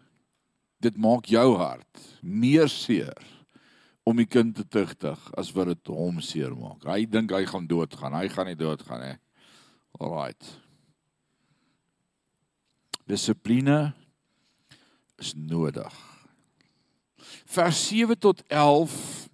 [0.80, 3.16] Dit maak jou hart meer seer
[4.02, 6.84] om die kind te tugtig as wat dit hom seer maak.
[6.84, 8.12] Hy dink hy gaan doodgaan.
[8.12, 9.18] Hy gaan nie doodgaan nie.
[10.00, 10.60] Alraight.
[13.06, 13.92] Dissipline
[15.18, 15.92] is nodig.
[17.44, 19.28] Vers 7 tot 11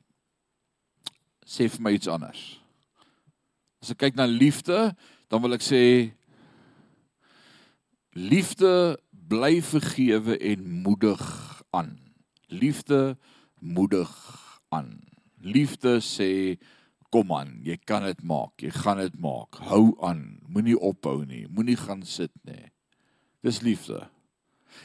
[1.47, 2.66] sê vir my iets anders.
[3.83, 4.95] As ek kyk na liefde,
[5.29, 5.83] dan wil ek sê
[8.17, 11.23] liefde bly vergewe en moedig
[11.77, 11.97] aan.
[12.49, 13.17] Liefde
[13.61, 14.13] moedig
[14.73, 15.03] aan.
[15.43, 16.57] Liefde sê
[17.13, 18.55] kom aan, jy kan dit maak.
[18.63, 19.61] Jy gaan dit maak.
[19.69, 20.39] Hou aan.
[20.51, 21.47] Moenie ophou nie.
[21.49, 22.73] Moenie gaan sit nie.
[23.47, 24.07] Dis liefde.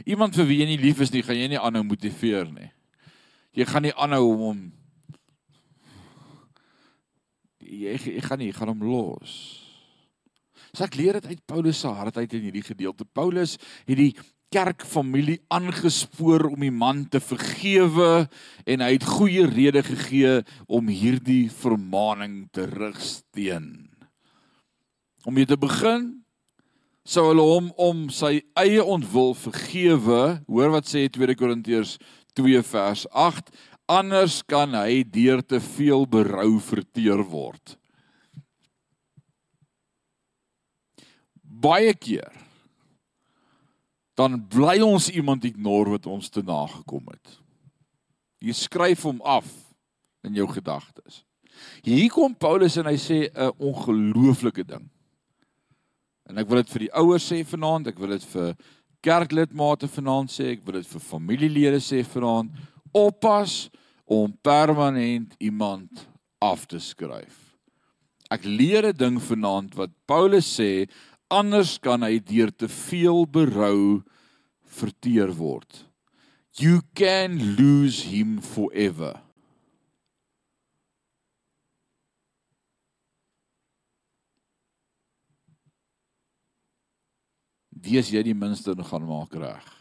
[0.05, 2.69] Iemand vir wie jy nie lief is nie, gaan jy nie aanhou motiveer nie.
[3.57, 4.61] Jy gaan nie aanhou om hom
[7.71, 9.33] jy jy gaan nie, jy gaan hom los.
[10.71, 13.07] So ek leer dit uit Paulus se hart uit in hierdie gedeelte.
[13.07, 13.57] Paulus
[13.87, 14.13] het die
[14.51, 18.25] kerkfamilie aangespoor om die man te vergewe
[18.67, 23.87] en hy het goeie redes gegee om hierdie vermaaning te rigsteen.
[25.23, 26.09] Om mee te begin
[27.07, 30.21] sou hulle hom om sy eie ontwil vergewe.
[30.51, 31.95] Hoor wat sê 2 Korintiërs
[32.37, 33.51] 2 vers 8
[33.91, 37.75] anders kan hy deur te veel berou verteer word.
[41.41, 42.31] Baie keer
[44.17, 47.37] dan bly ons iemand ignore wat ons te nagekom het.
[48.41, 49.47] Jy skryf hom af
[50.25, 51.21] in jou gedagtes.
[51.85, 54.89] Hier kom Paulus en hy sê 'n ongelooflike ding.
[56.29, 58.55] En ek wil dit vir die ouers sê vanaand, ek wil dit vir
[59.01, 62.51] kerklidmate vanaand sê, ek wil dit vir familielede sê vanaand.
[62.93, 63.69] Oppas
[64.11, 66.07] om permanent iemand
[66.43, 67.55] af te skryf.
[68.27, 70.89] Ek leer 'n ding vanaand wat Paulus sê,
[71.29, 74.03] anders kan hy deur te veel berou
[74.65, 75.87] verteer word.
[76.59, 79.21] You can lose him forever.
[87.69, 89.80] Dis jy die minste gaan maak reg.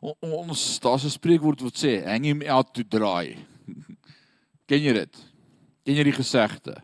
[0.00, 3.36] Ons daar's 'n spreekwoord wat sê hang him out to dry.
[4.68, 5.14] Ken jy dit?
[5.84, 6.76] Ken jy die gesegde?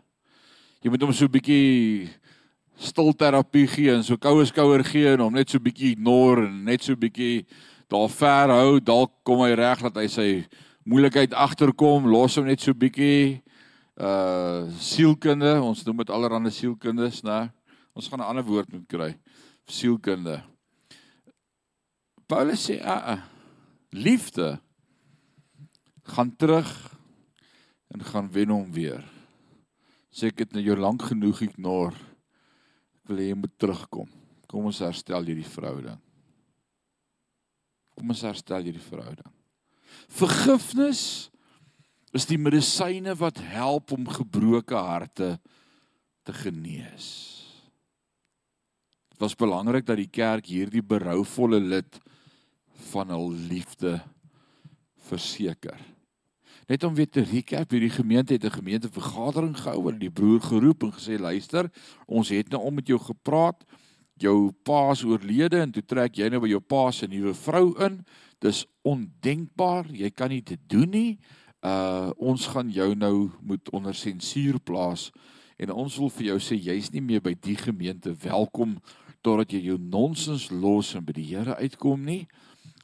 [0.81, 2.09] Jy moet hom so 'n bietjie
[2.77, 6.47] stil terapie gee en so koue skouer gee en hom net so 'n bietjie ignore
[6.47, 7.45] en net so 'n bietjie
[7.89, 10.45] daar ver hou, dalk kom hy reg dat hy sy
[10.85, 13.41] moeilikheid agterkom, los hom net so 'n bietjie
[13.95, 17.49] uh sielkunde, ons noem dit allerlei sielkundes, né?
[17.95, 19.15] Ons gaan 'n ander woord moet kry.
[19.67, 20.43] Sielkunde.
[22.27, 23.23] Paulus sê, "Ag, uh,
[23.91, 24.59] liefde
[26.03, 26.97] gaan terug
[27.87, 29.03] en gaan wen hom weer."
[30.09, 31.97] Sê ek het nou jou lank genoeg ignoreer.
[32.95, 34.09] Ek wil hê jy moet terugkom.
[34.47, 35.99] Kom ons herstel hierdie verhouding.
[37.95, 39.31] Kom ons herstel hierdie verhouding.
[40.07, 41.29] Vergifnis
[42.15, 45.35] is die medisyne wat help om gebroke harte
[46.23, 47.09] te genees.
[49.11, 51.99] Dit was belangrik dat die kerk hierdie berouvolle lid
[52.91, 53.99] van hul liefde
[55.07, 55.79] verseker.
[56.67, 60.83] Net om weer te recap, hierdie gemeente het 'n gemeentevergadering gehou en die broer geroep
[60.83, 61.69] en gesê luister,
[62.05, 63.63] ons het nou om met jou gepraat.
[64.17, 67.75] Jou pa is oorlede en toe trek jy nou by jou pa se nuwe vrou
[67.85, 68.05] in.
[68.39, 71.19] Dis ondenkbaar, jy kan nie dit doen nie
[71.65, 75.09] uh ons gaan jou nou moet onder sensuur plaas
[75.57, 78.75] en ons wil vir jou sê jy's nie meer by die gemeente welkom
[79.25, 82.27] totdat jy jou nonsens los en by die Here uitkom nie.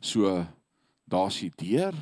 [0.01, 0.41] So
[1.05, 1.95] daar's die deur.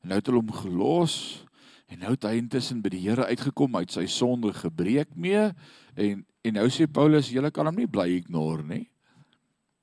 [0.00, 1.42] En nou het hulle hom gelos
[1.90, 5.50] en nou het hy intussen by die Here uitgekom uit sy sonde gebreek mee
[5.94, 8.84] en en nou sê Paulus julle kan hom nie bly ignore nie.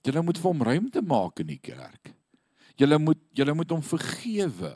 [0.08, 2.14] Julle moet vir hom ruimte maak in die kerk.
[2.80, 4.72] Julle moet julle moet hom vergewe.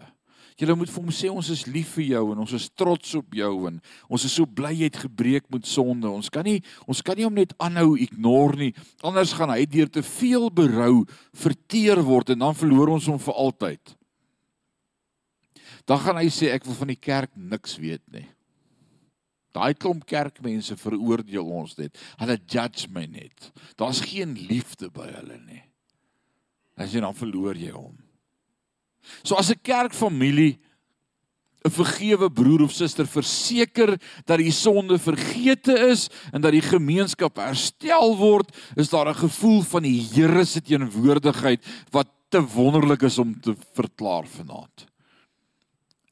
[0.58, 3.36] Julle moet vir hom sê ons is lief vir jou en ons is trots op
[3.38, 3.76] jou en
[4.10, 6.10] ons is so bly jy het gebreek met sonde.
[6.10, 8.72] Ons kan nie ons kan nie hom net aanhou ignore nie.
[9.06, 11.04] Anders gaan hy deur te veel berou
[11.38, 13.94] verteer word en dan verloor ons hom vir altyd.
[15.88, 18.26] Dan gaan hy sê ek wil van die kerk niks weet nie.
[19.54, 21.94] Daai klomp kerkmense veroordeel ons net.
[22.18, 23.52] Hulle judge my net.
[23.78, 25.62] Daar's geen liefde by hulle nie.
[26.78, 27.96] As jy dan verloor jy hom.
[29.24, 30.58] So as 'n kerkfamilie
[31.68, 37.38] 'n vergewe broer of suster verseker dat die sonde vergeete is en dat die gemeenskap
[37.38, 43.18] herstel word, is daar 'n gevoel van die Here se teenwoordigheid wat te wonderlik is
[43.18, 44.86] om te verklaar vanaand.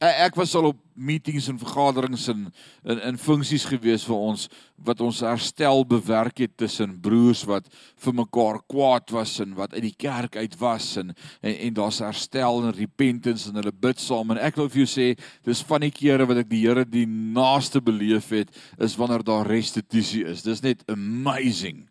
[0.03, 2.41] Eh, ek was al op meetings en vergaderings en
[2.83, 4.41] in in funksies gewees vir ons
[4.87, 7.69] wat ons herstel bewerk het tussen broers wat
[8.03, 12.01] vir mekaar kwaad was en wat uit die kerk uit was en en, en daar's
[12.03, 14.35] herstel en repentance en hulle bid saam.
[14.35, 15.07] En ek wil vir jou sê
[15.47, 19.47] dis van die kere wat ek die Here die naaste beleef het is wanneer daar
[19.47, 20.43] restituisie is.
[20.43, 21.85] Dis net amazing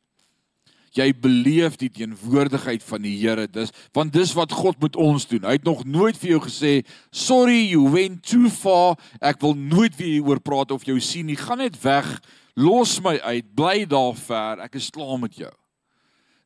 [0.94, 3.46] jy beleef die teenwoordigheid van die Here.
[3.50, 5.44] Dis want dis wat God met ons doen.
[5.46, 8.96] Hy het nog nooit vir jou gesê, "Sorry, you went too far.
[9.20, 11.36] Ek wil nooit weer hieroor praat of jou sien nie.
[11.36, 12.20] Gaan net weg.
[12.54, 13.54] Los my uit.
[13.54, 14.60] Bly daar ver.
[14.60, 15.52] Ek is klaar met jou."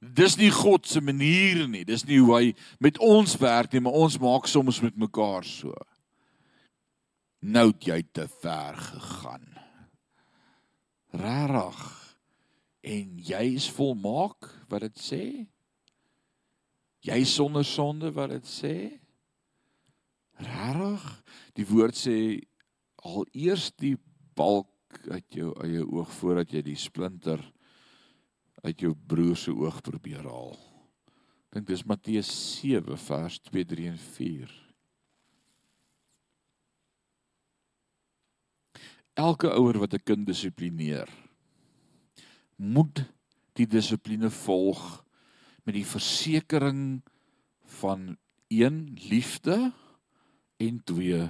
[0.00, 1.84] Dis nie God se manier nie.
[1.84, 5.74] Dis nie hoe hy met ons werk nie, maar ons maak soms met mekaar so.
[7.40, 9.58] Nou het jy te ver gegaan.
[11.12, 11.97] Rarig
[12.82, 15.24] en jy is volmaak wat dit sê?
[17.04, 18.74] Jy sonder sonde wat dit sê?
[20.38, 21.04] Rarig
[21.58, 22.16] die woord sê
[23.06, 23.96] al eers die
[24.38, 27.42] balk uit jou eie oog voordat jy die splinter
[28.64, 30.56] uit jou broer se oog probeer haal.
[31.54, 34.56] Dink dis Matteus 7 vers 2 3 en 4
[39.18, 41.08] elke ouer wat 'n kind dissiplineer
[42.58, 43.04] moet
[43.58, 44.82] die dissipline volg
[45.66, 47.02] met die versekering
[47.80, 48.16] van
[48.48, 49.72] een liefde
[50.56, 51.28] en twee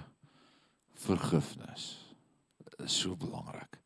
[0.95, 1.87] vergifnis.
[2.57, 3.81] Dit is so belangrik.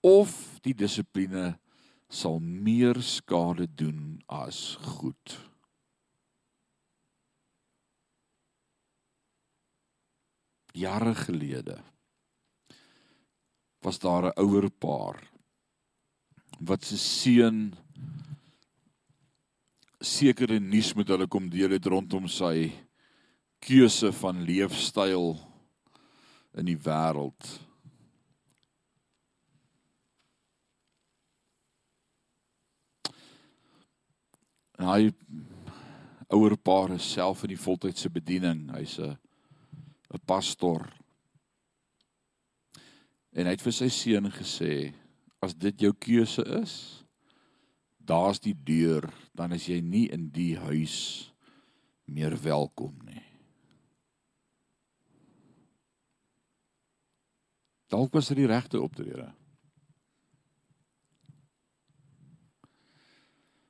[0.00, 1.56] Of die dissipline
[2.08, 5.38] sal meer skade doen as goed.
[10.76, 11.80] Jare gelede
[13.80, 15.35] was daar 'n ouer paar
[16.58, 17.74] wat se seun
[20.00, 22.70] sekere nuus met hulle kom deel het rondom sy
[23.64, 25.34] keuse van leefstyl
[26.56, 27.48] in die wêreld.
[34.76, 35.08] Hy
[36.32, 38.68] ouer paar is self in die voltydse bediening.
[38.76, 39.16] Hy's 'n
[40.14, 40.92] 'n pastor.
[43.32, 44.94] En hy het vir sy seun gesê
[45.44, 46.74] as dit jou keuse is,
[47.96, 51.32] daar's die deur, dan is jy nie in die huis
[52.06, 53.24] meer welkom nie.
[57.90, 59.28] Dalk was dit die regte optrede.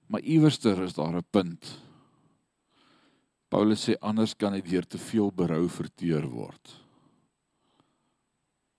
[0.06, 1.82] Maar iewerster is daar 'n punt.
[3.48, 6.86] Paulus sê anders kan dit deur te veel berou verteer word.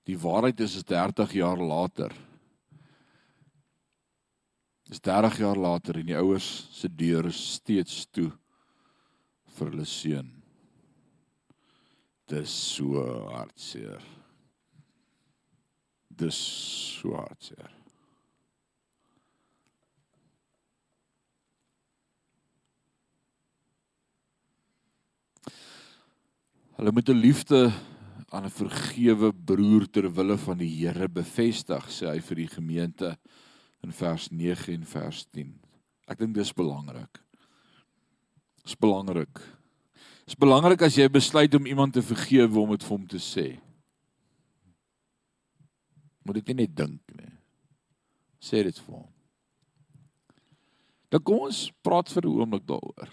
[0.04, 2.26] Die waarheid is 30 jaar later.
[4.88, 8.30] Dis 30 jaar later en die ouers se deur is steeds toe
[9.58, 10.30] vir hulle seun.
[12.32, 14.04] Dis so hartseer.
[16.08, 17.74] Dis so hartseer.
[26.78, 27.74] Hulle moet 'n liefde
[28.30, 33.18] aan 'n vergewe broer ter wille van die Here bevestig, sê hy vir die gemeente
[33.86, 35.53] in vers 9 en vers 10.
[36.07, 37.21] Ek dink dis belangrik.
[38.63, 39.41] Dis belangrik.
[40.28, 43.47] Dis belangrik as jy besluit om iemand te vergewe om dit vir hom te sê.
[46.28, 47.32] Moet dit nie net dink nie.
[48.43, 49.07] Sê dit vir hom.
[51.07, 53.09] Dan kom ons praat vir 'n oomblik daaroor.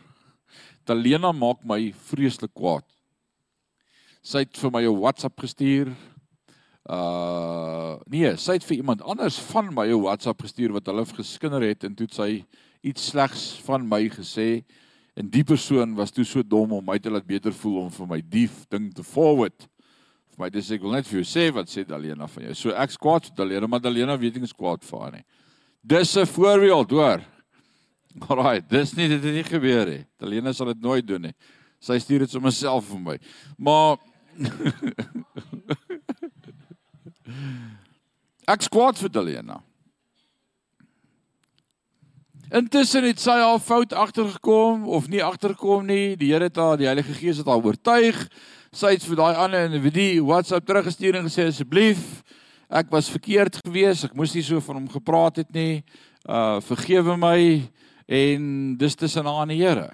[0.85, 2.85] Talena maak my vreeslik kwaad
[4.25, 5.93] sy het vir my 'n WhatsApp gestuur.
[6.85, 11.63] Uh nee, sy het vir iemand anders van my 'n WhatsApp gestuur wat hulle geskinder
[11.63, 12.45] het en toe sy
[12.83, 14.65] iets slegs van my gesê
[15.17, 18.07] en die persoon was toe so dom om my te laat beter voel om vir
[18.07, 19.69] my dief ding te forward.
[20.35, 22.55] Vir my dis ek wil net vir jou sê wat sê Dalena van jou.
[22.55, 25.25] So ek's kwaad vir Dalena, maar Dalena weet ek is kwaad vir haar nie.
[25.83, 27.21] Dis 'n voorbeeld, hoor.
[28.29, 30.05] Alraai, dis nie dit het nie gebeur nie.
[30.19, 31.35] Dalena sal dit nooit doen nie.
[31.81, 33.19] Sy stuur dit sommer self vir my.
[33.59, 33.97] Maar
[38.45, 39.61] Ek skwaad vir Delena.
[42.55, 46.15] Intussen het sy haar fout agtergekom of nie agtergekom nie.
[46.21, 48.19] Die Here het haar, die Heilige Gees het haar oortuig.
[48.75, 52.23] Sy het vir daai ander individu WhatsApp teruggestuur en gesê asseblief,
[52.69, 54.09] ek was verkeerd geweest.
[54.11, 55.83] Ek moes nie so van hom gepraat het nie.
[56.29, 57.39] Uh vergewe my
[58.07, 58.47] en
[58.79, 59.89] dis tussen haar en die Here.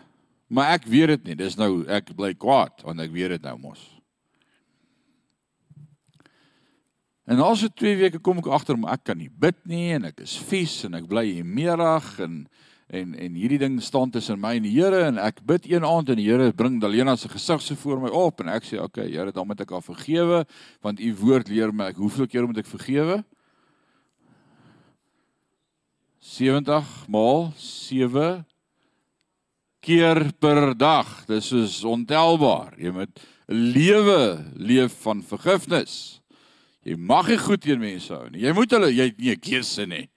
[0.50, 1.38] Maar ek weet dit nie.
[1.38, 3.99] Dis nou ek bly kwaad want ek weet dit nou mos.
[7.30, 10.08] En na so 2 weke kom ek agter maar ek kan nie bid nie en
[10.08, 12.42] ek is vies en ek bly hier meerig en
[12.90, 16.10] en en hierdie ding staan tussen my en die Here en ek bid een aand
[16.10, 19.06] en die Here bring Dalena se gesig so voor my op en ek sê okay
[19.12, 20.42] Here dan moet ek haar vergewe
[20.82, 23.22] want u woord leer my ek hoeveel keer moet ek vergewe?
[26.18, 28.42] 70 maal 7
[29.80, 31.06] keer per dag.
[31.30, 32.74] Dis is ontelbaar.
[32.76, 36.19] Jy moet 'n lewe leef van vergifnis
[36.86, 38.40] Jy mag nie goed teen mense hou nie.
[38.46, 40.08] Jy moet hulle jy nie 'n keuse nie.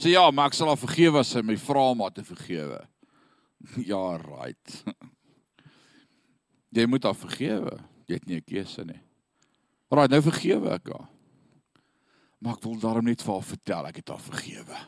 [0.00, 2.86] Sê ja, maar ek sal haar vergewe as sy my vra om haar te vergewe.
[3.84, 4.84] Ja, right.
[6.72, 7.76] Jy moet haar vergewe.
[8.08, 9.00] Jy het nie 'n keuse nie.
[9.90, 11.08] Right, nou vergewe ek haar.
[12.40, 14.78] Maar ek wil daarom net vir haar vertel ek het haar vergewe.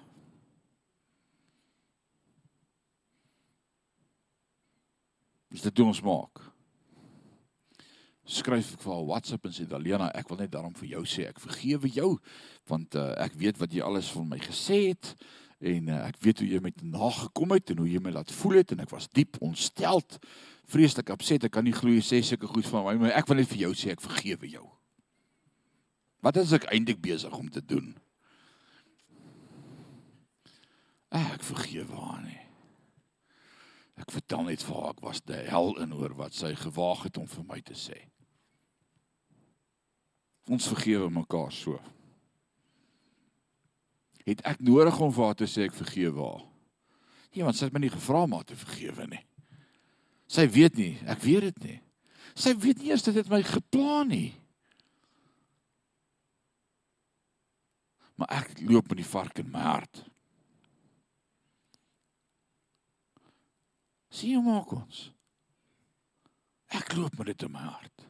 [5.53, 6.52] Dis dit doen ons maak
[8.29, 11.27] skryf ek vir haar WhatsApp en sê Dalena, ek wil net daarom vir jou sê
[11.29, 12.11] ek vergewe jou
[12.71, 15.15] want uh, ek weet wat jy alles van my gesê het
[15.63, 18.61] en uh, ek weet hoe jy met nagekom het en hoe jy my laat voel
[18.61, 20.19] het en ek was diep ontsteld,
[20.71, 21.47] vreeslik opset.
[21.47, 23.67] Ek kan nie glo jy sê sulke goed van my, maar ek wil net vir
[23.67, 24.67] jou sê ek vergewe jou.
[26.23, 27.93] Wat is ek eintlik besig om te doen?
[31.13, 32.39] Ek vergewe haar nie.
[34.01, 37.19] Ek vertel net vir haar ek was die hel in oor wat sy gewaag het
[37.21, 37.99] om vir my te sê.
[40.51, 41.79] Ons vergewe mekaar so.
[44.27, 46.43] Het ek nodig om vir haar te sê ek vergewe haar?
[47.33, 49.23] Nee, want sy het my nie gevra om haar te vergewe nie.
[50.33, 51.79] Sy weet nie, ek weet dit nie.
[52.39, 54.31] Sy weet nie eers dat dit my geplan nie.
[58.21, 60.05] Maar ek loop met die vark in my hart.
[64.13, 65.07] Sien hoe maak ons?
[66.73, 68.07] Ek loop met dit in my hart.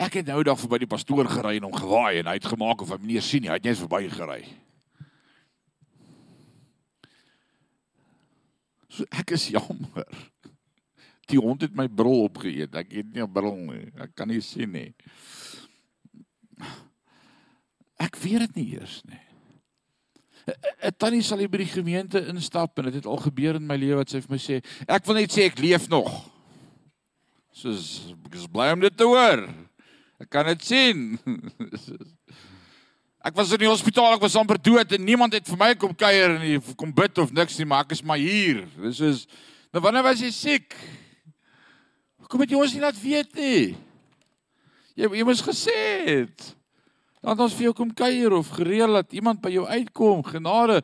[0.00, 2.80] Ek het nou dag verby die pastoor gery en hom gewaai en hy het gemaak
[2.80, 4.40] of hy meneer sien nie, hy het net verby gery.
[8.90, 10.08] So ek is jammer.
[11.30, 12.74] Die hond het my bril opgeëet.
[12.74, 13.92] Ek het nie 'n bril nie.
[14.00, 14.94] Ek kan nie sien nie.
[18.00, 19.20] Ek weet dit nie eers nie.
[20.82, 23.76] 'n Tannie sal hier by die gemeente instap en dit het al gebeur in my
[23.76, 26.08] lewe wat sy vir my sê, ek wil net sê ek leef nog.
[27.52, 29.69] Soos ek is bly om dit te hoor.
[30.20, 31.06] Ek kan dit sien.
[33.20, 35.92] Ek was in die hospitaal, ek was amper dood en niemand het vir my kom
[35.92, 38.62] kuier en kom bid of niks nie, maar ek is maar hier.
[38.80, 39.26] Dis is
[39.74, 40.76] nou wanneer was jy siek?
[42.30, 43.76] Kom dit jy ons nie laat weet nie.
[44.96, 46.48] Jy jy moes gesê het.
[47.20, 50.80] Dan het ons vir jou kom kuier of gereël dat iemand by jou uitkom, genade.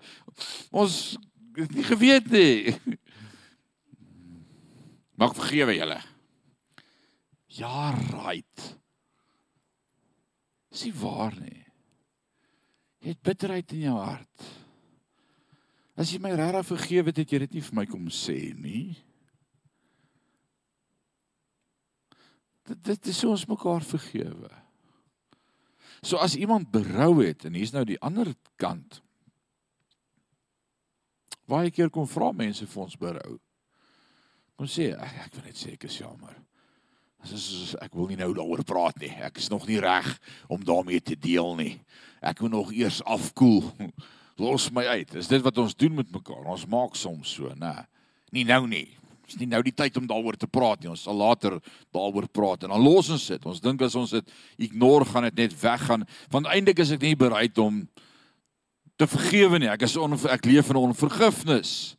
[0.69, 1.17] Ons
[1.57, 2.77] het nie geweet nie.
[5.21, 6.03] Mag vergewe julle.
[7.57, 8.77] Ja, right.
[10.77, 11.63] Dis nie waar nie.
[13.01, 14.49] Jy het bitterheid in jou hart.
[15.97, 18.91] As jy my regtig vergewe het, het jy dit nie vir my kom sê nie.
[22.69, 24.53] Dit dit is so ons mekaar vergewe.
[26.05, 29.01] So as iemand berou het en hier's nou die ander kant.
[31.49, 33.39] Baie keer kom vra mense vir ons berou.
[34.61, 36.37] Kom sê ek, ek wil net sê ek is jammer.
[37.25, 39.11] Is ek wil nie nou daaroor praat nie.
[39.25, 40.07] Ek is nog nie reg
[40.53, 41.73] om daarmee te deel nie.
[42.23, 43.65] Ek moet nog eers afkoel.
[44.43, 45.15] Los my uit.
[45.17, 46.45] Is dit wat ons doen met mekaar?
[46.45, 47.75] Ons maak soms so, né?
[48.35, 48.87] Nie nou nie.
[49.27, 50.91] Dis nie nou die tyd om daaroor te praat nie.
[50.93, 51.57] Ons sal later
[51.95, 53.49] daaroor praat en dan los ons dit.
[53.49, 54.35] Ons dink as ons dit
[54.69, 56.07] ignore gaan dit net weggaan.
[56.31, 57.83] Want eintlik is ek nie bereid om
[58.97, 59.71] te vergewe nie.
[59.73, 61.97] Ek is on, ek leef in onvergifnis.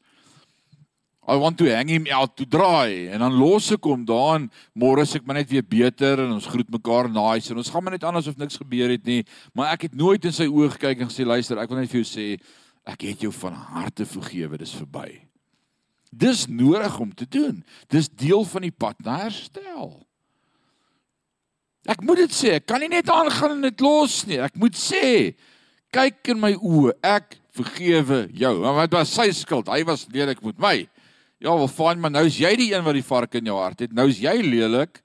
[1.27, 5.03] I want to hang him out to dry en dan los ek hom daan môre
[5.03, 7.97] sê ek maar net weer beter en ons groet mekaar nice en ons gaan maar
[7.97, 9.23] net anders of niks gebeur het nie
[9.53, 12.01] maar ek het nooit in sy oë gekyk en gesê luister ek wil net vir
[12.01, 12.27] jou sê
[12.87, 15.27] ek het jou van harte vergewe dis verby
[16.11, 17.63] Dis nodig om te doen.
[17.87, 19.89] Dis deel van die pad na herstel.
[21.87, 24.39] Ek moet dit sê, ek kan nie net aangaan en dit los nie.
[24.43, 25.35] Ek moet sê,
[25.95, 28.53] kyk in my oë, ek vergewe jou.
[28.63, 29.71] Maar wat was sy skuld?
[29.71, 30.75] Hy was lelik met my.
[31.37, 33.83] Ja, wel fyn, maar nou is jy die een wat die vark in jou hart
[33.85, 33.93] het.
[33.93, 35.03] Nou is jy lelik.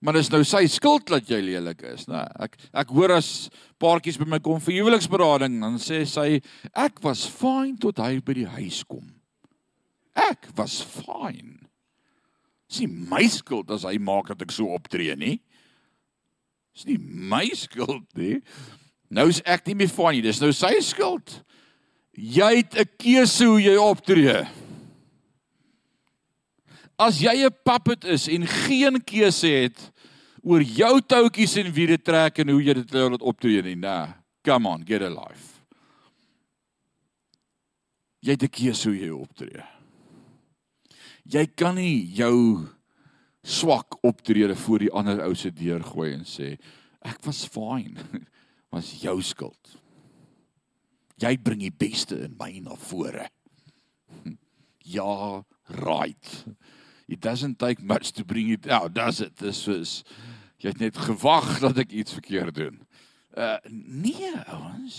[0.00, 2.22] Maar dis nou sy skuld dat jy lelik is, né?
[2.40, 3.50] Ek ek hoor as
[3.80, 6.40] paartjies by my kom vir huweliksberading, dan sê sy
[6.72, 9.04] ek was fyn tot hy by die huis kom.
[10.16, 11.58] Ek was fyn.
[12.70, 15.36] Dis nie my skuld as hy maak dat ek so optree nie.
[16.72, 18.38] Dis nie my skuld nie.
[19.12, 20.24] Nou is ek nie meer fyn nie.
[20.24, 21.42] Dis nou sy skuld.
[22.16, 24.48] Jy het 'n keuse hoe jy optree.
[27.00, 29.92] As jy 'n puppet is en geen keuse het
[30.42, 34.12] oor jou toutjies en wie dit trek en hoe jy dit laat optree nie, nah.
[34.44, 35.60] Come on, get a life.
[38.20, 39.80] Jy het 'n keuse hoe jy optree
[41.30, 42.66] jy kan nie jou
[43.46, 46.54] swak optrede voor die ander ou se deur gooi en sê
[47.06, 48.00] ek was fine
[48.74, 49.76] was jou skuld
[51.20, 53.28] jy bring die beste in my na vore
[54.96, 55.42] ja
[55.80, 56.34] right
[57.10, 59.36] it doesn't take much to bring it out does it?
[59.36, 60.04] This was
[60.60, 62.76] jy het net gewag dat ek iets verkeerd doen.
[63.34, 64.98] Uh nee ouens.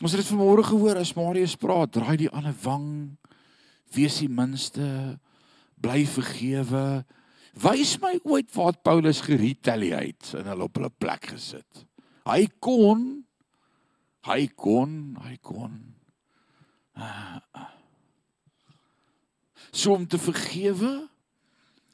[0.00, 3.16] Ons het dit vanmôre gehoor as Marius praat draai die ander wang
[3.94, 5.18] wees die minste
[5.80, 7.02] bly vergewe.
[7.60, 11.86] Wys my ooit waar Paulus geretaliate en hulle op hulle plek gesit.
[12.28, 13.08] Hy kon
[14.28, 15.80] hy kon hy kon
[19.72, 21.08] so om te vergewe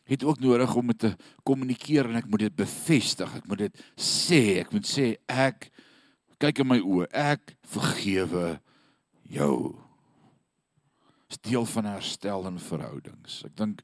[0.06, 3.82] het ook nodig om met te kommunikeer en ek moet dit bevestig ek moet dit
[4.00, 5.70] sê ek moet sê ek
[6.42, 8.56] kyk in my oë ek vergewe
[9.26, 9.74] jou
[11.30, 13.40] is deel van herstel in verhoudings.
[13.46, 13.82] Ek dink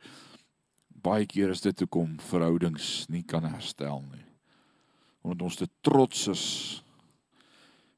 [1.03, 4.27] baie keer is dit hoekom verhoudings nie kan herstel nie.
[5.23, 6.45] Omdat ons te trots is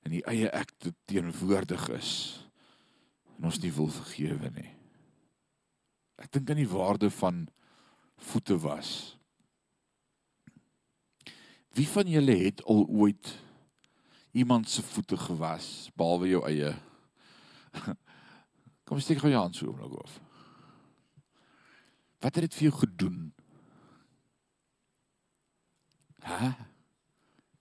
[0.05, 2.13] en die eie ek te teenwoordig is
[3.37, 4.74] en ons nie wil vergewe nie.
[6.25, 7.45] Ek dink aan die waarde van
[8.31, 8.91] voete was.
[11.77, 13.35] Wie van julle het al ooit
[14.33, 16.73] iemand se voete gewas behalwe jou eie?
[18.89, 20.21] Kom steek gou jou hand so oomblik op.
[22.25, 23.19] Wat het dit vir jou gedoen?
[26.25, 26.55] Hæ?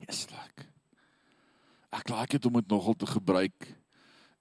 [0.05, 0.69] Yes, like.
[1.93, 3.73] Ek laik dit om dit nogal te gebruik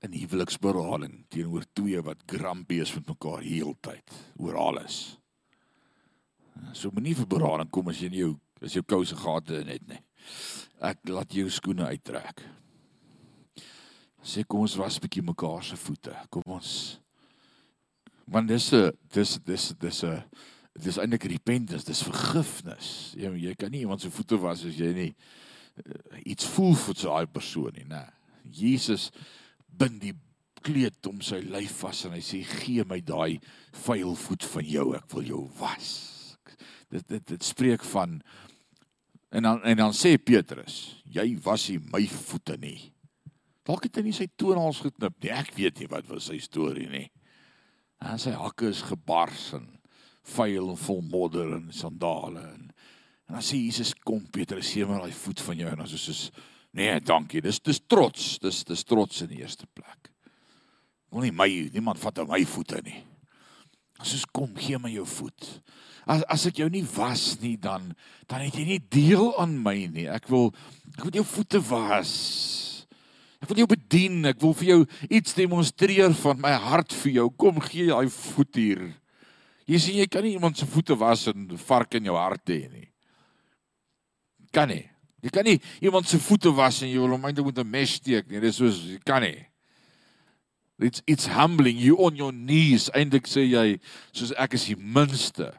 [0.02, 5.18] in huweliksberading teenoor twee wat grumpy is met mekaar heeltyd oor alles.
[6.72, 9.98] So moenie vir berading kom as jy nie jou as jou kouse gate net nie.
[10.80, 12.44] Ek laat jou skoene uittrek
[14.22, 16.14] sê kom ons was 'n bietjie mekaar se voete.
[16.30, 16.98] Kom ons
[18.26, 20.22] want dis 'n dis dis dis 'n
[20.74, 23.14] dis eintlik repentance, dis vergifnis.
[23.16, 25.14] Jy jy kan nie iemand se voete was as jy nie
[25.86, 28.12] uh, iets voel vir so 'n persoon nie, né?
[28.50, 29.10] Jesus
[29.78, 30.14] bind die
[30.62, 33.40] kleed om sy lyf vas en hy sê gee my daai
[33.84, 35.90] vuil voet van jou, ek wil jou was.
[36.92, 38.20] Dit dit dit spreek van
[39.32, 42.92] en dan en dan sê Petrus, jy was nie my voete nie.
[43.66, 45.30] Dalk het hy nie sy toonhals geknip nie.
[45.34, 47.06] Ek weet nie wat was sy storie nie.
[48.02, 49.68] En sy hakke is gebars en
[50.34, 52.68] vuil en vol modder en sandale en
[53.30, 56.24] en dan sê Jesus kom Petrus sê maar daai voet van jou en as is
[56.76, 57.42] nee, dankie.
[57.44, 58.36] Dis dis trots.
[58.42, 60.10] Dis dis trots in die eerste plek.
[61.12, 63.02] Wil nie my niemand vat aan my voete nie.
[64.02, 65.48] Soos kom, gee my jou voet.
[66.10, 67.92] As as ek jou nie was nie, dan
[68.30, 70.08] dan het jy nie deel aan my nie.
[70.10, 70.50] Ek wil
[70.96, 72.14] ek wil jou voete was.
[73.42, 74.22] Ek wil jou bedien.
[74.30, 77.28] Ek wil vir jou iets demonstreer van my hart vir jou.
[77.38, 78.84] Kom gee daai voet hier.
[79.70, 82.64] Jy sien jy kan nie iemand se voete was en vark in jou hart hê
[82.70, 82.88] nie.
[84.52, 84.86] Kan nie.
[85.22, 87.94] Jy kan nie iemand se voete was en jy wil hom eintlik met 'n mes
[88.00, 88.40] steek nie.
[88.40, 89.46] Dis soos jy kan nie.
[90.78, 92.90] It's it's humbling you on your knees.
[92.90, 93.78] Eintlik sê jy
[94.12, 95.52] soos ek is die minste.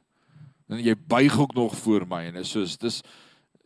[0.69, 3.01] En jy buig ook nog voor my en is soos dis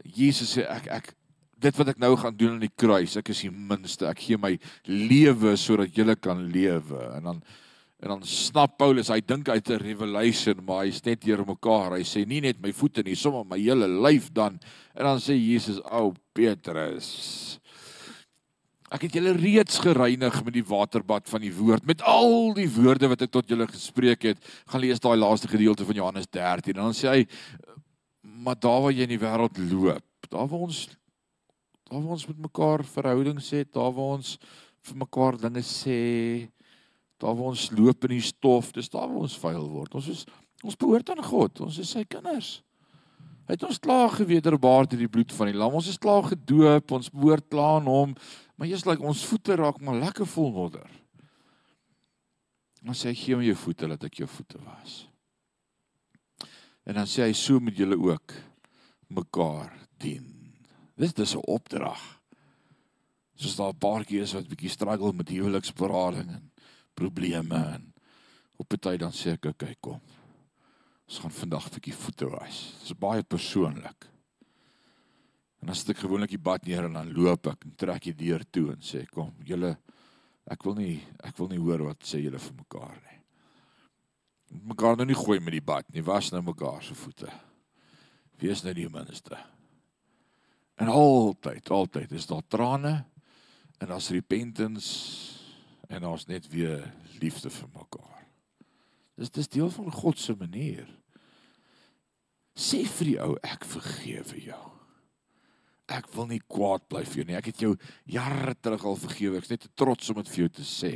[0.03, 1.13] Jesus sê ek ek
[1.57, 4.05] dit wat ek nou gaan doen aan die kruis, ek is die minste.
[4.05, 4.53] Ek gee my
[4.85, 7.01] lewe sodat jy kan lewe.
[7.17, 7.41] En dan
[7.97, 11.97] En dan snap Paulus, hy dink uit 'n revelation, maar hy's net hier mekaar.
[11.97, 14.59] Hy sê nie net my voete nie, sommer my hele lyf dan.
[14.93, 17.59] En dan sê Jesus, "O Petrus,
[18.91, 23.07] ek het julle reeds gereinig met die waterbad van die woord, met al die woorde
[23.07, 24.37] wat ek tot julle gespreek het."
[24.67, 26.75] Gaan lees daai laaste gedeelte van Johannes 13.
[26.75, 27.27] En dan sê hy,
[28.21, 30.87] "Maar daar waar jy in die wêreld loop, daar waar ons
[31.89, 34.37] daar waar ons met mekaar verhoudings het, daar waar ons
[34.81, 36.49] vir mekaar dinge sê,
[37.17, 39.95] daar waar ons loop in die stof, dis daar waar ons vuil word.
[39.97, 40.25] Ons is
[40.65, 41.61] ons behoort aan God.
[41.61, 42.61] Ons is sy kinders.
[43.47, 45.75] Hy het ons klaar gewederbaar deur die bloed van die lam.
[45.77, 46.91] Ons is klaar gedoop.
[46.91, 48.15] Ons behoort klaar aan hom.
[48.57, 50.87] Maar jy's like ons voete raak maar lekker vol modder.
[52.81, 55.05] Dan sê gee my jou voete dat ek jou voete was.
[56.87, 58.35] En dan sê hy so met julle ook
[59.13, 60.25] mekaar dien.
[60.97, 62.01] Dis dis 'n opdrag.
[63.35, 66.51] Soos daar 'n paar keer is wat bietjie struggle met huweliksberading en
[66.97, 67.93] probleme en
[68.57, 70.01] op 'n tyd dan sê ek okay kom.
[71.07, 72.73] Ons gaan vandag 'n bietjie voete was.
[72.79, 74.09] Dit is baie persoonlik.
[75.61, 78.43] En as ek gewoonlik die bad neer en dan loop ek en trek die deur
[78.51, 79.77] toe en sê kom, julle
[80.47, 83.19] ek wil nie ek wil nie hoor wat sê julle vir mekaar nie.
[84.63, 87.31] Mekaar nou nie gooi met die bad nie, was nou mekaar se voete.
[88.39, 89.37] Wees nou die minste.
[90.77, 93.05] En altyd, altyd is daar trane
[93.79, 95.36] en daar's repentance
[95.87, 96.83] en ons net weer
[97.21, 98.23] liefde vir mekaar.
[99.17, 100.87] Dis dis deel van God se manier.
[102.57, 104.63] Sê vir die ou ek vergewe jou.
[105.87, 107.37] Ek wil nie kwaad bly vir jou nie.
[107.39, 107.73] Ek het jou
[108.11, 109.39] jare terug al vergewe.
[109.39, 110.95] Ek's net te trots om dit vir jou te sê.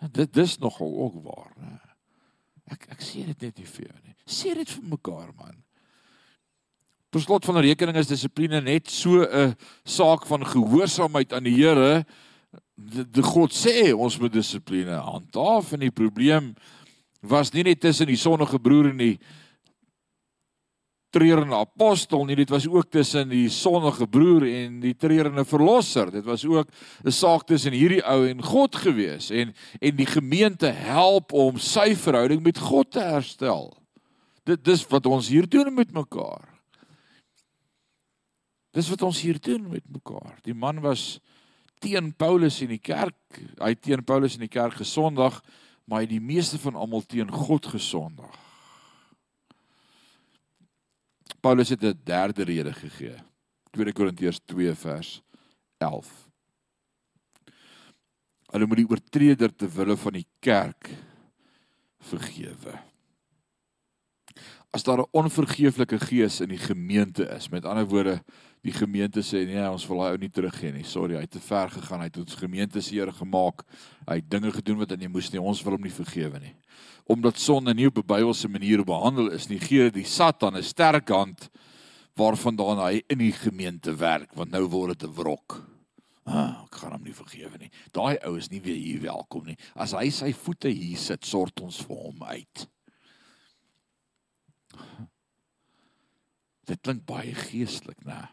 [0.00, 1.74] En dit dis nogal ook waar, né?
[2.70, 4.14] Ek ek sê dit net nie vir jou nie.
[4.30, 5.58] Sê dit vir mekaar man.
[7.10, 12.06] Per slot van rekening is dissipline net so 'n saak van gehoorsaamheid aan die Here
[12.88, 16.54] die God sê ons moet dissipline handhaaf en die probleem
[17.20, 19.16] was nie net tussen die sonnige broer en die
[21.10, 26.10] treurende apostel nie dit was ook tussen die sonnige broer en die treurende verlosser.
[26.10, 26.68] Dit was ook
[27.04, 31.94] 'n saak tussen hierdie ou en God gewees en en die gemeente help om sy
[31.94, 33.76] verhouding met God te herstel.
[34.44, 36.48] Dit dis wat ons hier doen met mekaar.
[38.72, 40.38] Dis wat ons hier doen met mekaar.
[40.42, 41.20] Die man was
[41.80, 43.16] teen Paulus in die kerk.
[43.58, 45.40] Hy het teen Paulus in die kerk gesondag,
[45.84, 48.36] maar hy het die meeste van almal teen God gesondag.
[51.40, 53.16] Paulus het 'n derde rede gegee.
[53.72, 55.22] 2 Korintiërs 2 vers
[55.78, 56.28] 11.
[58.50, 60.90] Hulle moet die oortreder te wille van die kerk
[62.10, 62.78] vergewe.
[64.70, 68.22] As daar 'n onvergeeflike gees in die gemeente is, met ander woorde,
[68.62, 70.84] die gemeente sê nee, ons wil daai ou nie teruggee nie.
[70.84, 72.02] Sorry, hy het te ver gegaan.
[72.04, 73.64] Hy het ons gemeente seer gemaak.
[74.06, 75.40] Hy het dinge gedoen wat hy nie moes nie.
[75.40, 76.52] Ons wil hom nie vergewe nie.
[77.10, 81.08] Omdat sonde nie op 'n Bybelse manier behandel is nie, gee die Satan 'n sterk
[81.08, 81.48] hand
[82.16, 85.66] waarvandaan hy in die gemeente werk, want nou word dit 'n wrok.
[86.26, 87.70] Ah, ek gaan hom nie vergewe nie.
[87.92, 89.56] Daai ou is nie weer hier welkom nie.
[89.74, 92.68] As hy sy voete hier sit, sort ons vir hom uit.
[96.66, 98.28] Dit klink baie geestelik, né?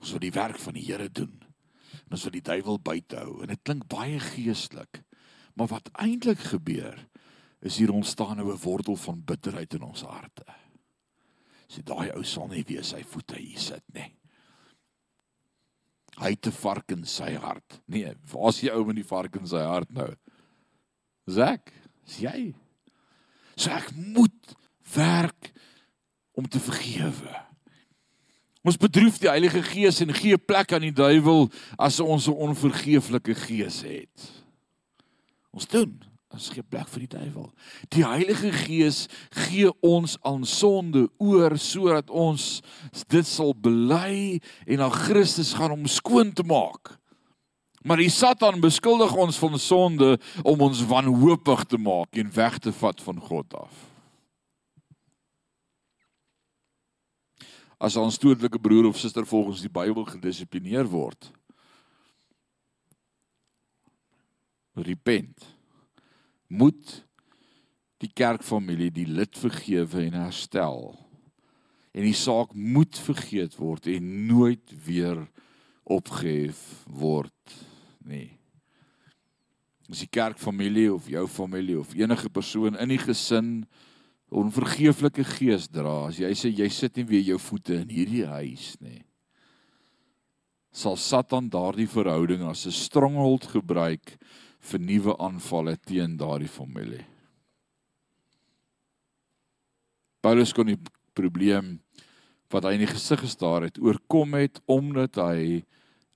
[0.00, 1.34] Ons wil die werk van die Here doen.
[2.06, 5.02] En ons wil die duiwel buite hou en dit klink baie geestelik.
[5.56, 6.98] Maar wat eintlik gebeur
[7.64, 10.44] is hier ontstaan nou 'n wortel van bitterheid in ons harte.
[11.68, 14.12] Sê daai ou sal nie weer sy voete hier sit nie.
[16.16, 17.80] Hy 'n vark in sy hart.
[17.86, 20.14] Nee, waar's die ou met die vark in sy hart nou?
[21.26, 21.72] Zak,
[22.06, 22.54] is jy?
[23.56, 24.54] So ek moet
[24.94, 25.52] werk
[26.32, 27.34] om te vergewe.
[28.66, 31.46] Ons bedroef die Heilige Gees en gee plek aan die duiwel
[31.78, 34.42] as ons 'n onvergeeflike gees het.
[35.54, 36.02] Ons doen,
[36.34, 37.52] ons gee plek vir die duiwel.
[37.88, 42.60] Die Heilige Gees gee ons aan sonde oor sodat ons
[43.08, 46.98] dit sal bely en na Christus gaan om skoon te maak.
[47.84, 52.72] Maar die Satan beskuldig ons van sonde om ons wanhoopig te maak en weg te
[52.72, 53.95] vat van God af.
[57.76, 61.28] As ons toedelike broer of suster volgens die Bybel gedissiplineer word,
[64.76, 65.44] repent.
[66.48, 67.02] Moet
[68.00, 70.94] die kerkfamilie die lid vergewe en herstel.
[71.96, 75.22] En die saak moet vergeet word en nooit weer
[75.86, 77.56] opgehef word
[78.04, 78.36] nie.
[79.86, 83.50] As die kerkfamilie of jou familie of enige persoon in die gesin
[84.30, 88.74] onvergeeflike gees dra, as jy sê jy sit nie weer jou voete in hierdie huis
[88.80, 89.04] nie,
[90.72, 94.18] sal Satan daardie verhouding as 'n stronghold gebruik
[94.60, 97.06] vir nuwe aanvalle teen daardie familie.
[100.20, 100.80] Paulus kon die
[101.14, 101.78] probleem
[102.50, 105.62] wat hy in die gesig gestaar het oorkom het omdat hy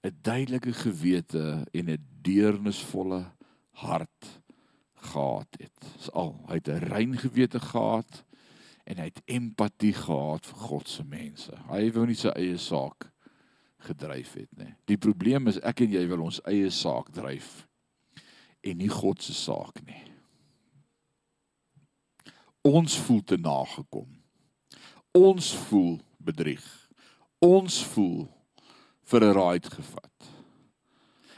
[0.05, 3.33] 'n duidelike gewete en 'n deernisvolle
[3.73, 4.40] hart
[5.03, 5.87] gehad het.
[5.97, 8.25] Dis al, hy het 'n rein gewete gehad
[8.85, 11.53] en hy het empatie gehad vir God se mense.
[11.69, 13.11] Hy wou nie sy eie saak
[13.79, 14.75] gedryf het nie.
[14.85, 17.67] Die probleem is ek en jy wil ons eie saak dryf
[18.61, 20.05] en nie God se saak nie.
[22.67, 24.09] Ons voel te nagekom.
[25.17, 26.65] Ons voel bedrieg.
[27.41, 28.29] Ons voel
[29.11, 30.19] vir 'n raai gevat.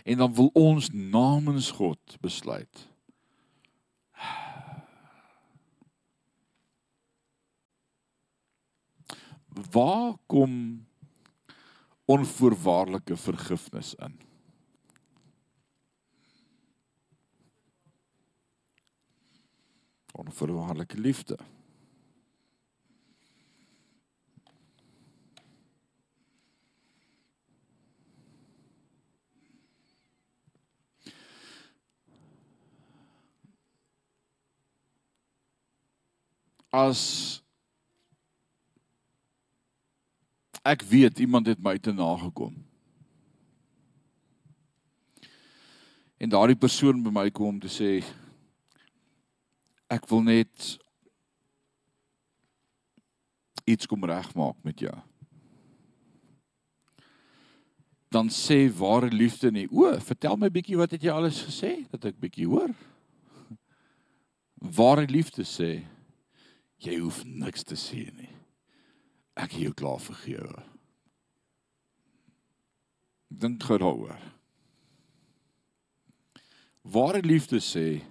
[0.05, 2.92] En dan wil ons namens God besluit.
[9.71, 10.87] Waar kom
[12.05, 14.21] onvoorwaardelike vergifnis in?
[20.13, 21.39] Onvoorwaardelike liefde.
[36.73, 37.32] as
[40.63, 42.55] ek weet iemand het my te nagekom.
[46.23, 47.97] En daardie persoon by my kom om te sê
[49.91, 50.77] ek wil net
[53.69, 54.95] iets kom regmaak met jou.
[58.13, 59.67] Dan sê ware liefde nie.
[59.73, 62.71] O, vertel my bietjie wat het jy alles gesê dat ek bietjie hoor.
[64.63, 65.73] Ware liefde sê
[66.83, 68.31] jy hoef niks te sê nie.
[69.35, 70.63] Ek het jou klaar vergewe.
[73.33, 74.19] Dink gou daaroor.
[76.83, 78.03] Ware liefde sê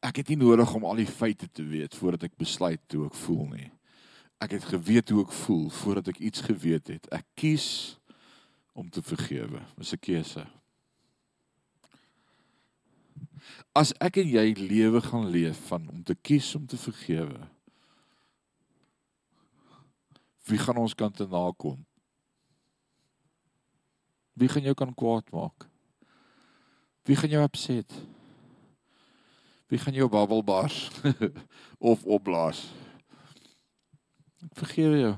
[0.00, 3.18] ek het nie nodig om al die feite te weet voordat ek besluit hoe ek
[3.26, 3.68] voel nie.
[4.40, 7.10] Ek het geweet hoe ek voel voordat ek iets geweet het.
[7.12, 7.98] Ek kies
[8.72, 9.60] om te vergewe.
[9.76, 10.46] Dis 'n keuse.
[13.76, 17.48] As ek en jy lewe gaan leef van om te kies om te vergewe,
[20.48, 21.78] Wie gaan ons kant te nakom?
[24.32, 25.68] Wie gaan jou kan kwaad maak?
[27.04, 27.92] Wie gaan jou opset?
[29.66, 30.90] Wie gaan jou babbelbars
[31.90, 32.64] of opblaas?
[34.40, 35.16] Ek vergewe jou.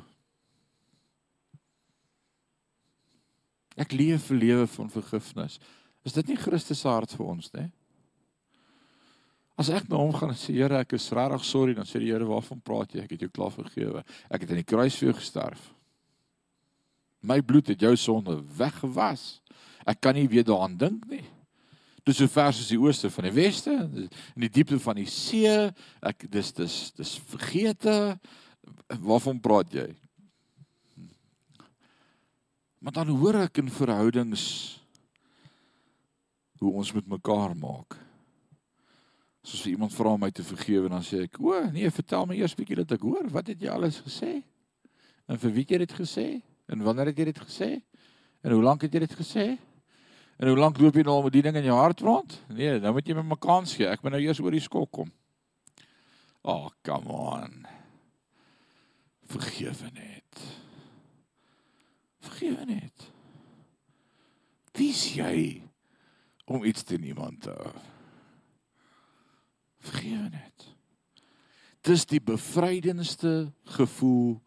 [3.77, 5.59] Ek leef 'n lewe van vergifnis.
[6.05, 7.70] Is dit nie Christus se hart vir ons nie?
[9.62, 12.10] As ek na hom gaan en sê Here, ek is regtig sorry, dan sê die
[12.10, 13.04] Here, "Waarvan praat jy?
[13.04, 14.02] Ek het jou klaar vergewe.
[14.28, 15.70] Ek het aan die kruis vir jou gesterf.
[17.22, 19.40] My bloed het jou sonde weggewas.
[19.86, 21.24] Ek kan nie weer daaraan dink nie."
[22.04, 25.70] Dis so ver soos die ooste van die weste, in die diepte van die see.
[26.02, 28.18] Ek dis dis dis vergete.
[28.88, 29.94] Waarvan praat jy?
[32.80, 34.80] Maar dan hoor ek in verhoudings
[36.58, 38.11] hoe ons met mekaar maak.
[39.43, 42.78] Soos iemand vra my te vergewe dan sê ek: "O, nee, vertel my eers bietjie
[42.78, 43.26] dat ek hoor.
[43.30, 44.43] Wat het jy alles gesê?
[45.26, 46.26] En vir wie het jy dit gesê?
[46.68, 47.82] En wanneer het jy dit gesê?
[48.43, 49.59] En hoe lank het jy dit gesê?
[50.38, 52.40] En hoe lank loop jy nou met die ding in jou hart rond?
[52.49, 53.86] Nee, nou moet jy my 'n kans gee.
[53.86, 55.12] Ek moet nou eers oor die skok kom."
[56.45, 57.66] Oh, come on.
[59.26, 60.40] Vergewe net.
[62.20, 63.11] Vergewe net.
[64.72, 65.62] Wie is jy
[66.45, 67.55] om iets te niemand te
[69.83, 70.68] Vergewe net.
[71.83, 74.39] Dis die bevrydendste gevoel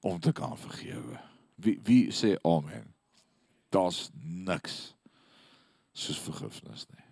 [0.00, 1.20] om te kan vergewe.
[1.60, 2.94] Wie wie sê amen?
[3.68, 4.96] Daar's niks
[5.92, 7.06] soos vergifnis nie.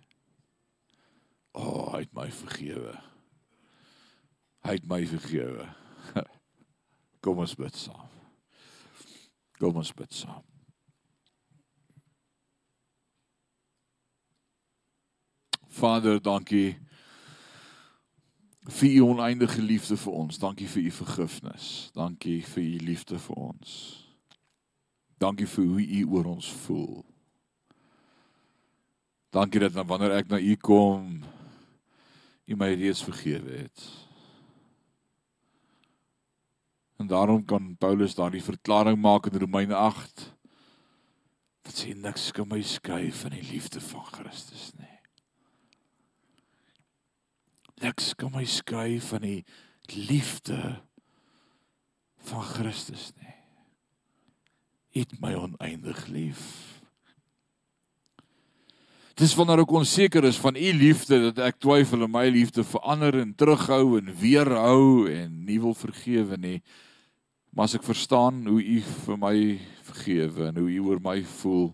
[1.51, 2.95] O, oh, hy het my vergewe.
[4.65, 5.67] Hy het my vergewe.
[7.23, 8.09] Kom ons bid saam.
[9.59, 10.45] Kom ons bid saam.
[15.79, 16.79] Vader, dankie
[18.69, 20.37] vir u oneindige liefde vir ons.
[20.37, 21.67] Dankie vir u vergifnis.
[21.93, 23.77] Dankie vir u liefde vir ons.
[25.19, 27.01] Dankie vir hoe u oor ons voel.
[29.29, 31.19] Dankie dat wanneer ek na u kom,
[32.49, 33.83] u my reeds vergewe het.
[36.99, 40.33] En daarom kan Paulus daardie verklaring maak in Romeine 8
[41.61, 44.98] dat sê niks kan my skei van die liefde van Christus nie.
[47.79, 49.43] Niks kan my skei van die
[50.09, 50.59] liefde
[52.27, 53.35] van Christus nie.
[54.99, 56.43] Het my oneindig lief.
[59.19, 63.17] Dis wanneer ek onseker is van u liefde dat ek twyfel en my liefde verander
[63.19, 66.59] en terughou en weerhou en nie wil vergewe nie.
[67.51, 69.35] Maar as ek verstaan hoe u vir my
[69.89, 71.73] vergewe en hoe u oor my voel,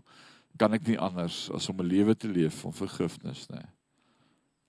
[0.58, 3.68] kan ek nie anders as om 'n lewe te leef van vergifnis nie.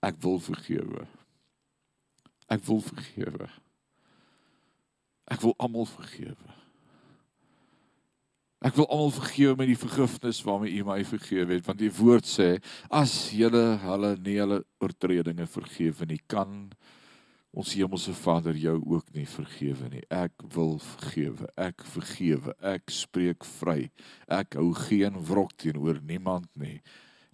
[0.03, 1.07] Ek wil vergewe.
[2.53, 3.49] Ek wil vergewe.
[5.27, 6.55] Ek wil almal vergewe.
[8.67, 12.27] Ek wil almal vergewe met die vergifnis waarmee U my vergewe het want die woord
[12.27, 12.57] sê
[12.89, 16.65] as julle hulle nie hulle oortredinge vergewe nie kan
[17.57, 20.03] ons hemelse Vader jou ook nie vergewe nie.
[20.13, 21.49] Ek wil vergewe.
[21.57, 22.53] Ek vergewe.
[22.61, 23.89] Ek spreek vry.
[24.29, 26.83] Ek hou geen wrok teenoor niemand nie.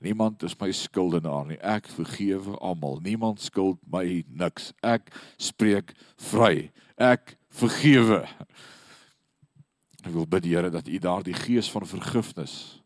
[0.03, 1.59] Niemand is my skuldenaar nie.
[1.63, 3.01] Ek vergewe almal.
[3.05, 4.73] Niemand skuld my niks.
[4.83, 5.95] Ek spreek
[6.31, 6.71] vry.
[6.99, 8.25] Ek vergewe.
[10.03, 12.83] Ek wil bid Here dat U daardie gees van vergifnis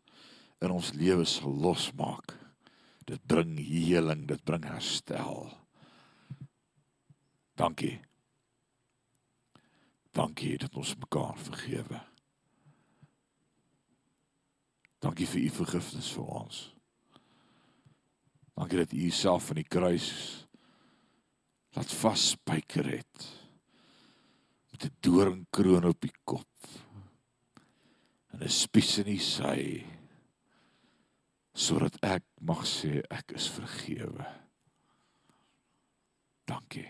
[0.61, 2.35] in ons lewens sal losmaak.
[3.07, 5.47] Dit bring heling, dit bring herstel.
[7.57, 7.97] Dankie.
[10.11, 12.01] Dankie dat ons mekaar vergewe.
[14.99, 16.76] Dankie vir u vergifnis vir ons.
[18.57, 20.11] Dankie dat U Uself van die kruis
[21.77, 23.27] laat vasspyker het
[24.71, 26.49] met 'n doringkroon op die kop
[28.33, 29.85] en 'n spies in die sy
[31.53, 34.25] sodat ek mag sê ek is vergewe.
[36.45, 36.87] Dankie.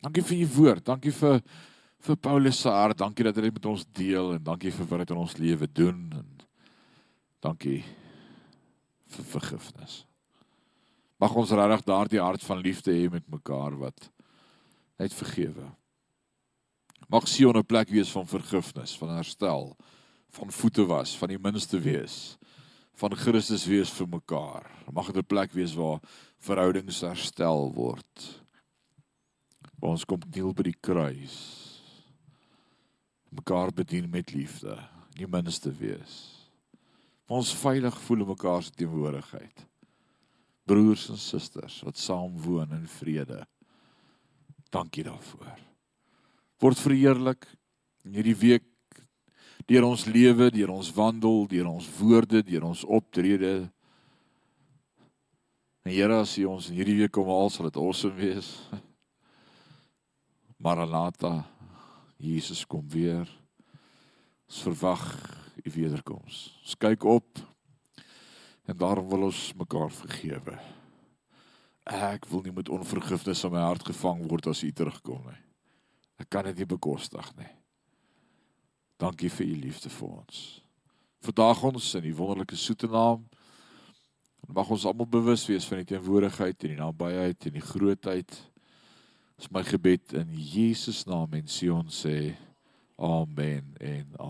[0.00, 0.84] Dankie vir u woord.
[0.84, 1.42] Dankie vir
[1.98, 2.98] vir Paulus se hart.
[2.98, 5.66] Dankie dat hy dit met ons deel en dankie vir wat hy in ons lewe
[5.72, 6.38] doen en
[7.40, 7.84] dankie
[9.08, 10.02] vir vergifnis.
[11.18, 14.10] Mag ons regtig daardie hart van liefde hê met mekaar wat
[14.98, 15.66] net vergewe.
[17.08, 19.76] Mag Sion 'n plek wees van vergifnis, van herstel,
[20.30, 22.36] van voete was, van die minste wees,
[22.94, 24.70] van Christus wees vir mekaar.
[24.92, 26.00] Mag dit 'n plek wees waar
[26.38, 28.42] verhoudings herstel word.
[29.80, 31.64] Waar ons kom kniel by die kruis.
[33.30, 34.88] mekaar bedien met liefde,
[35.18, 36.37] nie minste wees
[37.28, 39.64] ons veilig voel in mekaar se teenwoordigheid.
[40.68, 43.42] Broers en susters wat saam woon in vrede.
[44.72, 45.56] Dankie daarvoor.
[46.60, 47.46] Word verheerlik
[48.04, 48.66] in hierdie week
[49.68, 53.68] deur ons lewe, deur ons wandel, deur ons woorde, deur ons optrede.
[55.84, 58.48] En Here, as U ons in hierdie week kom haal, sal dit awesome wees.
[60.64, 61.42] Maranatha.
[62.18, 63.28] Jesus kom weer.
[64.48, 65.04] Ons verwag
[65.60, 66.36] u wederkoms.
[66.64, 67.40] Ons kyk op
[68.68, 70.56] en daarom wil ons mekaar vergewe.
[71.88, 75.42] Ek wil nie met onvergifnis in my hart gevang word as u terugkom nie.
[76.20, 77.50] Ek kan dit nie bekostig nie.
[78.98, 80.40] Dankie vir u liefde vir ons.
[81.24, 83.24] Vandag ons in die wonderlike soete naam
[84.48, 88.36] mag ons almal bewus wees van die teenwoordigheid en die nabyheid en die grootheid.
[89.38, 92.32] Dis my gebed in Jesus naam en Sion sê
[92.96, 94.28] amen en amen.